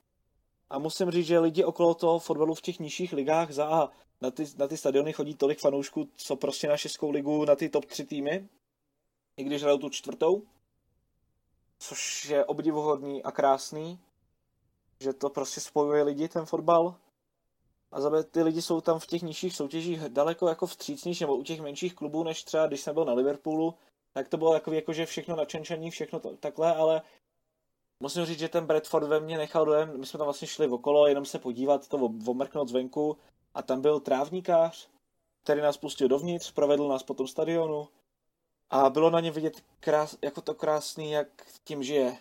[0.69, 3.89] A musím říct, že lidi okolo toho fotbalu v těch nižších ligách za A
[4.21, 7.69] na ty, na ty stadiony chodí tolik fanoušků, co prostě na Českou ligu, na ty
[7.69, 8.49] top 3 týmy,
[9.37, 10.43] i když hrajou tu čtvrtou,
[11.79, 13.99] což je obdivuhodný a krásný,
[14.99, 16.95] že to prostě spojuje lidi, ten fotbal.
[17.91, 21.43] A za ty lidi jsou tam v těch nižších soutěžích daleko jako vstřícnější, nebo u
[21.43, 23.73] těch menších klubů, než třeba když jsem byl na Liverpoolu,
[24.13, 27.01] tak to bylo takový jako, že všechno načenčení, všechno to, takhle, ale
[27.99, 31.07] musím říct, že ten Bradford ve mně nechal dojem, my jsme tam vlastně šli okolo,
[31.07, 31.97] jenom se podívat, to
[32.27, 33.17] omrknout zvenku
[33.53, 34.89] a tam byl trávníkář,
[35.43, 37.87] který nás pustil dovnitř, provedl nás po tom stadionu
[38.69, 42.17] a bylo na ně vidět krás, jako to krásný, jak tím žije,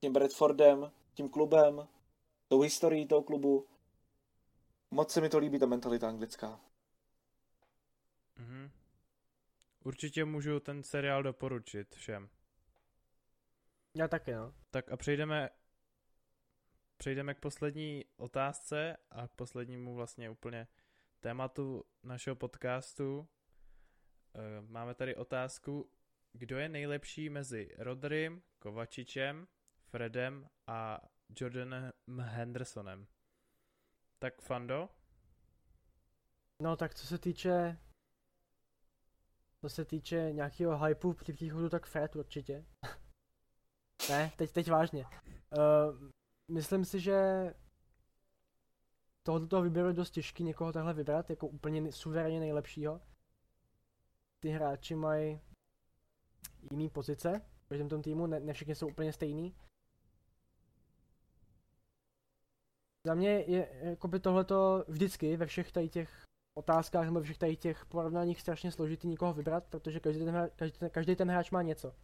[0.00, 1.88] tím Bradfordem, tím klubem,
[2.48, 3.66] tou historií toho klubu.
[4.90, 6.60] Moc se mi to líbí, ta mentalita anglická.
[8.36, 8.70] Mhm.
[9.84, 12.28] Určitě můžu ten seriál doporučit všem.
[13.94, 14.54] Já taky, no.
[14.70, 15.48] Tak a přejdeme
[17.02, 20.66] přejdeme k poslední otázce a k poslednímu vlastně úplně
[21.20, 23.28] tématu našeho podcastu.
[24.34, 25.90] Eh, máme tady otázku,
[26.32, 29.46] kdo je nejlepší mezi Rodrym, Kovačičem,
[29.84, 31.00] Fredem a
[31.40, 33.06] Jordanem Hendersonem.
[34.18, 34.88] Tak Fando?
[36.60, 37.78] No tak co se týče
[39.60, 42.66] co se týče nějakého hypeu při příchodu, tak Fred určitě.
[44.08, 45.04] ne, teď, teď vážně.
[45.58, 46.10] Uh,
[46.52, 47.18] myslím si, že
[49.22, 53.00] tohoto výběru je dost těžký někoho takhle vybrat, jako úplně suverénně nejlepšího.
[54.40, 55.40] Ty hráči mají
[56.70, 59.54] jiný pozice v každém tom týmu, ne, ne všichni jsou úplně stejný.
[63.06, 66.22] Za mě je jakoby tohleto vždycky ve všech tady těch
[66.54, 70.78] otázkách nebo všech tady těch porovnáních strašně složitý někoho vybrat, protože každý ten, hráč, každý,
[70.78, 71.94] ten, každý ten hráč má něco.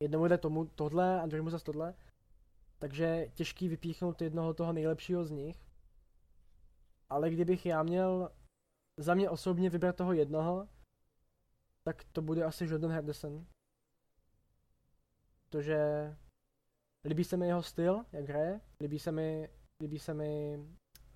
[0.00, 1.94] Jednomu jde tomu tohle a druhému zase tohle.
[2.78, 5.64] Takže těžký vypíchnout jednoho toho nejlepšího z nich.
[7.10, 8.30] Ale kdybych já měl
[8.96, 10.68] za mě osobně vybrat toho jednoho,
[11.84, 13.46] tak to bude asi Jordan Henderson.
[15.48, 15.76] Protože
[17.04, 19.48] líbí se mi jeho styl, jak hraje, líbí se mi,
[19.80, 20.58] líbí se mi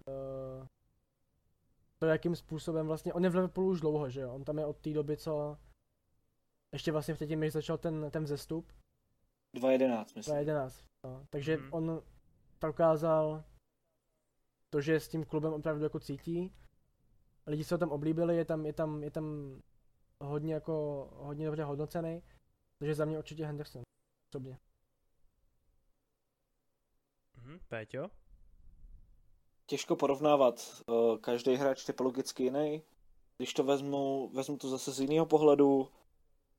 [0.09, 0.67] uh,
[1.99, 4.67] to, jakým způsobem vlastně, on je v Liverpoolu už dlouho, že jo, on tam je
[4.67, 5.59] od té doby, co
[6.73, 8.73] ještě vlastně předtím, než začal ten, ten vzestup.
[9.57, 10.35] 2.11, myslím.
[10.35, 11.27] 2.11, no.
[11.31, 11.69] Takže Mhm.
[11.75, 12.03] on
[12.59, 13.45] prokázal
[14.71, 16.53] to, že s tím klubem opravdu jako cítí.
[17.47, 19.59] Lidi se ho tam oblíbili, je tam, je tam, je tam
[20.21, 22.23] hodně jako, hodně dobře hodnocený.
[22.79, 23.83] Takže za mě určitě Henderson.
[24.35, 24.59] Osobně.
[27.37, 28.11] Mhm, Péťo?
[29.67, 30.83] Těžko porovnávat.
[30.91, 32.83] eh, Každý hráč je typologicky jiný.
[33.37, 35.89] Když to vezmu, vezmu to zase z jiného pohledu,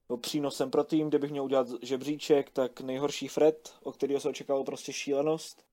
[0.10, 4.64] no, přínosem pro tým, kdybych měl udělat žebříček, tak nejhorší Fred, o kterého se očekával
[4.64, 5.66] prostě šílenost.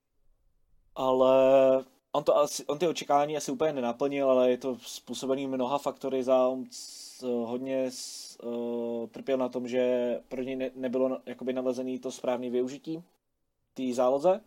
[0.94, 5.78] Ale on, to asi, on ty očekávání asi úplně nenaplnil, ale je to způsobený mnoha
[5.78, 6.64] faktory za on
[7.22, 7.90] hodně
[8.42, 13.02] uh, trpěl na tom, že pro něj ne, nebylo jakoby nalezený to správné využití
[13.74, 14.40] té záloze.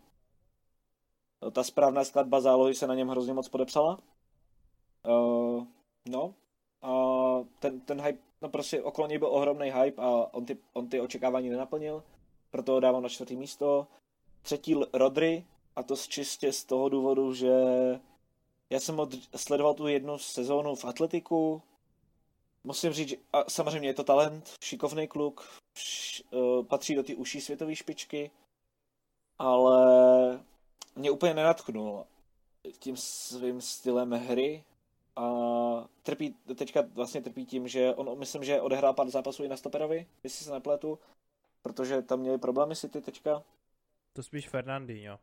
[1.52, 3.98] Ta správná skladba zálohy se na něm hrozně moc podepsala.
[5.08, 5.66] Uh,
[6.08, 6.34] no,
[6.82, 6.92] a
[7.58, 11.00] ten, ten hype, no prostě okolo něj byl ohromný hype a on ty, on ty
[11.00, 12.02] očekávání nenaplnil,
[12.50, 13.86] proto ho dávám na čtvrtý místo.
[14.42, 15.46] Třetí Rodry,
[15.76, 17.52] a to z čistě z toho důvodu, že
[18.70, 21.62] já jsem od, sledoval tu jednu sezónu v Atletiku,
[22.64, 27.14] musím říct, že a samozřejmě je to talent, šikovný kluk, š, uh, patří do ty
[27.14, 28.30] uší světové špičky,
[29.38, 30.44] ale
[30.96, 32.04] mě úplně nenatchnul
[32.78, 34.64] tím svým stylem hry
[35.16, 35.24] a
[36.02, 40.06] trpí, teďka vlastně trpí tím, že on myslím, že odehrál pár zápasů i na stoperovi,
[40.22, 40.98] jestli se nepletu,
[41.62, 43.42] protože tam měli problémy City teďka.
[44.12, 45.18] To spíš Fernandinho.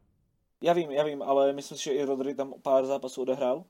[0.62, 3.64] Já vím, já vím, ale myslím si, že i Rodri tam pár zápasů odehrál.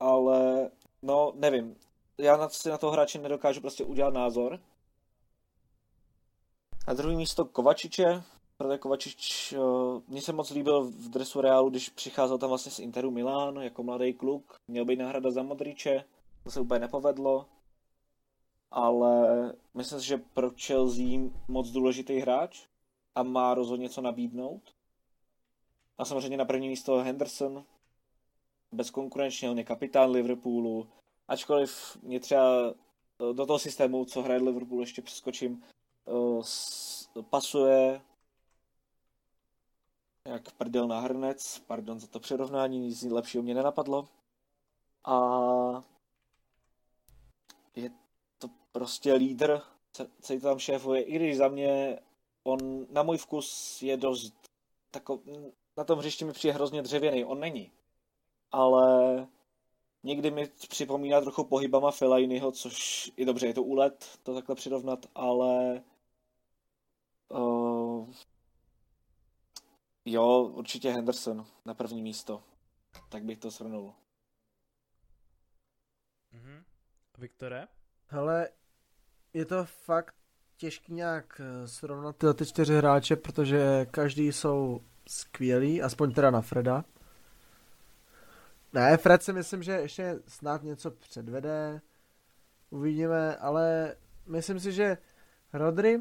[0.00, 0.70] Ale,
[1.02, 1.76] no, nevím.
[2.18, 4.60] Já na, si na toho hráče nedokážu prostě udělat názor.
[6.88, 8.22] Na druhý místo Kovačiče,
[8.56, 12.78] protože Kovačič, uh, mně se moc líbil v dresu Realu, když přicházel tam vlastně z
[12.78, 14.56] Interu Milán jako mladý kluk.
[14.68, 16.04] Měl být náhrada za Modriče,
[16.44, 17.46] to se úplně nepovedlo.
[18.70, 22.66] Ale myslím si, že pro Chelsea moc důležitý hráč
[23.14, 24.62] a má rozhodně co nabídnout.
[25.98, 27.64] A samozřejmě na první místo Henderson,
[28.72, 30.88] bezkonkurenčně, on je kapitán Liverpoolu,
[31.28, 32.74] ačkoliv mě třeba eh,
[33.32, 35.62] do toho systému, co hraje Liverpool, ještě přeskočím,
[36.08, 38.00] eh, pasuje
[40.28, 44.08] jak prdel na hrnec, pardon za to přirovnání, nic lepšího mě nenapadlo.
[45.04, 45.18] A
[47.76, 47.90] je
[48.38, 51.98] to prostě lídr, ce- celý tam šéfuje, i když za mě
[52.42, 54.34] on na můj vkus je dost
[54.90, 55.20] tako,
[55.76, 57.70] na tom hřišti mi přijde hrozně dřevěný, on není.
[58.52, 59.28] Ale
[60.02, 65.06] někdy mi připomíná trochu pohybama Fellainiho, což je dobře, je to úlet to takhle přirovnat,
[65.14, 65.82] ale
[67.28, 68.08] uh,
[70.04, 72.42] jo, určitě Henderson na první místo.
[73.08, 73.94] Tak bych to shrnul.
[76.32, 76.64] Mhm.
[77.18, 77.66] Viktore?
[78.06, 78.48] Hele,
[79.32, 80.14] je to fakt
[80.56, 86.40] těžký nějak eh, srovnat tyhle ty čtyři hráče, protože každý jsou skvělý, aspoň teda na
[86.40, 86.84] Freda.
[88.72, 91.80] Ne, Fred si myslím, že ještě snad něco předvede,
[92.70, 94.98] uvidíme, ale myslím si, že
[95.52, 96.00] Rodry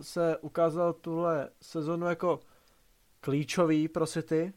[0.00, 2.40] se ukázal tuhle sezonu jako
[3.20, 4.52] klíčový pro City.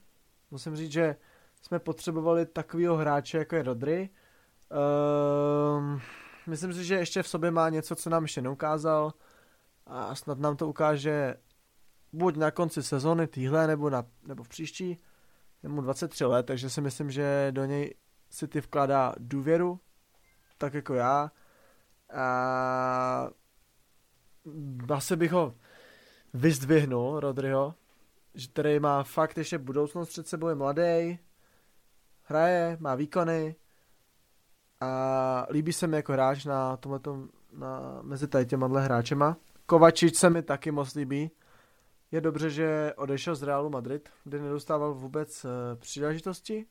[0.50, 1.16] Musím říct, že
[1.62, 4.10] jsme potřebovali takového hráče, jako je Rodry.
[5.76, 6.00] Um,
[6.46, 9.12] myslím si, že ještě v sobě má něco, co nám ještě neukázal
[9.86, 11.36] a snad nám to ukáže
[12.12, 14.98] buď na konci sezóny týhle, nebo, na, nebo v příští.
[15.62, 17.94] Je mu 23 let, takže si myslím, že do něj
[18.30, 19.80] City vkládá důvěru,
[20.58, 21.30] tak jako já.
[22.12, 23.30] A
[24.94, 25.54] asi bych ho
[26.34, 27.74] vyzdvihnul, Rodryho,
[28.34, 31.18] že který má fakt ještě budoucnost před sebou, je mladý,
[32.22, 33.56] hraje, má výkony,
[34.80, 39.36] A líbí se mi jako hráč na tomhletom, na, mezi tady těma hráčema.
[39.66, 41.30] Kovačič se mi taky moc líbí.
[42.12, 46.66] Je dobře, že odešel z Realu Madrid, kde nedostával vůbec uh, příležitosti.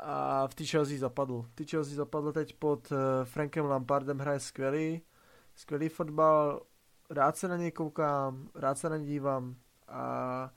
[0.00, 1.46] A v té Chelsea zapadl.
[1.54, 5.02] Té Chelsea zapadl teď pod uh, Frankem Lampardem, hraje skvělý,
[5.56, 6.62] skvělý fotbal,
[7.10, 9.56] rád se na něj koukám, rád se na něj dívám
[9.88, 10.50] a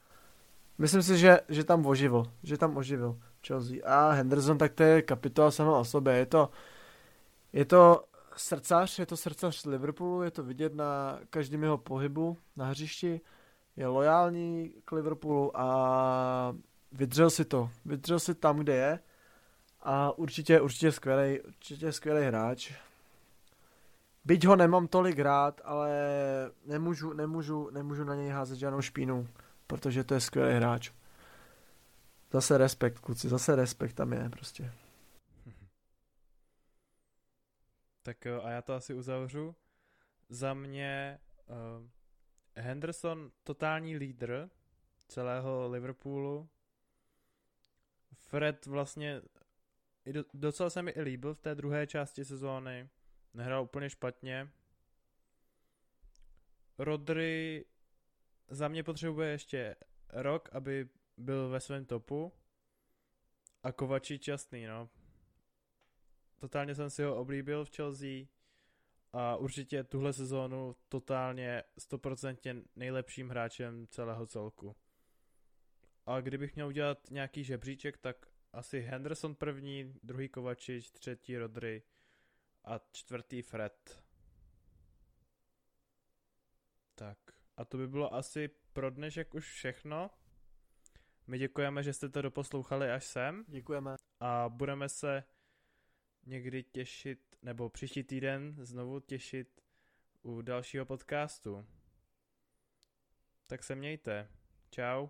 [0.78, 3.78] myslím si, že, že tam oživil, že tam oživil Chelsea.
[3.86, 6.50] A Henderson, tak to je kapitola sama o sobě, je to,
[7.54, 8.04] je to
[8.36, 13.22] srdcař, je to srdcař Liverpoolu, je to vidět na každém jeho pohybu na hřišti,
[13.76, 16.56] je lojální k Liverpoolu a
[16.92, 19.00] vydržel si to, vydržel si tam, kde je
[19.82, 22.74] a určitě, určitě skvělý, určitě skvělý hráč.
[24.26, 25.92] Byť ho nemám tolik rád, ale
[26.66, 29.28] nemůžu, nemůžu, nemůžu na něj házet žádnou špínu,
[29.68, 30.92] protože to je skvělý hráč.
[32.32, 34.74] Zase respekt, kluci, zase respekt tam je prostě.
[38.04, 39.56] Tak a já to asi uzavřu.
[40.30, 41.88] Za mě uh,
[42.56, 44.50] Henderson totální lídr
[45.08, 46.50] celého Liverpoolu.
[48.14, 49.22] Fred vlastně
[50.34, 52.90] docela se mi i líbil v té druhé části sezóny.
[53.34, 54.50] Nehrál úplně špatně.
[56.78, 57.66] Rodry
[58.48, 59.76] za mě potřebuje ještě
[60.10, 62.34] rok, aby byl ve svém topu.
[63.64, 64.90] A Kovačič jasný, no.
[66.40, 68.26] Totálně jsem si ho oblíbil v Chelsea
[69.14, 74.76] a určitě tuhle sezónu totálně 100% nejlepším hráčem celého celku.
[76.06, 81.84] A kdybych měl udělat nějaký žebříček, tak asi Henderson první, druhý Kovačič, třetí Rodry
[82.64, 84.04] a čtvrtý Fred.
[86.96, 90.10] Tak a to by bylo asi pro dnešek už všechno.
[91.28, 93.46] My děkujeme, že jste to doposlouchali až sem.
[93.48, 93.96] Děkujeme.
[94.20, 95.24] A budeme se
[96.26, 99.62] někdy těšit, nebo příští týden znovu těšit
[100.22, 101.68] u dalšího podcastu.
[103.48, 104.32] Tak se mějte.
[104.70, 105.08] Čau.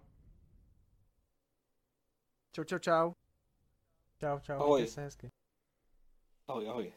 [2.51, 3.13] Čau, čau, čau.
[4.17, 4.53] Čau, čau.
[4.53, 4.87] Ahoj.
[4.87, 5.29] se hezky.
[6.47, 6.93] Ahoj, ahoj.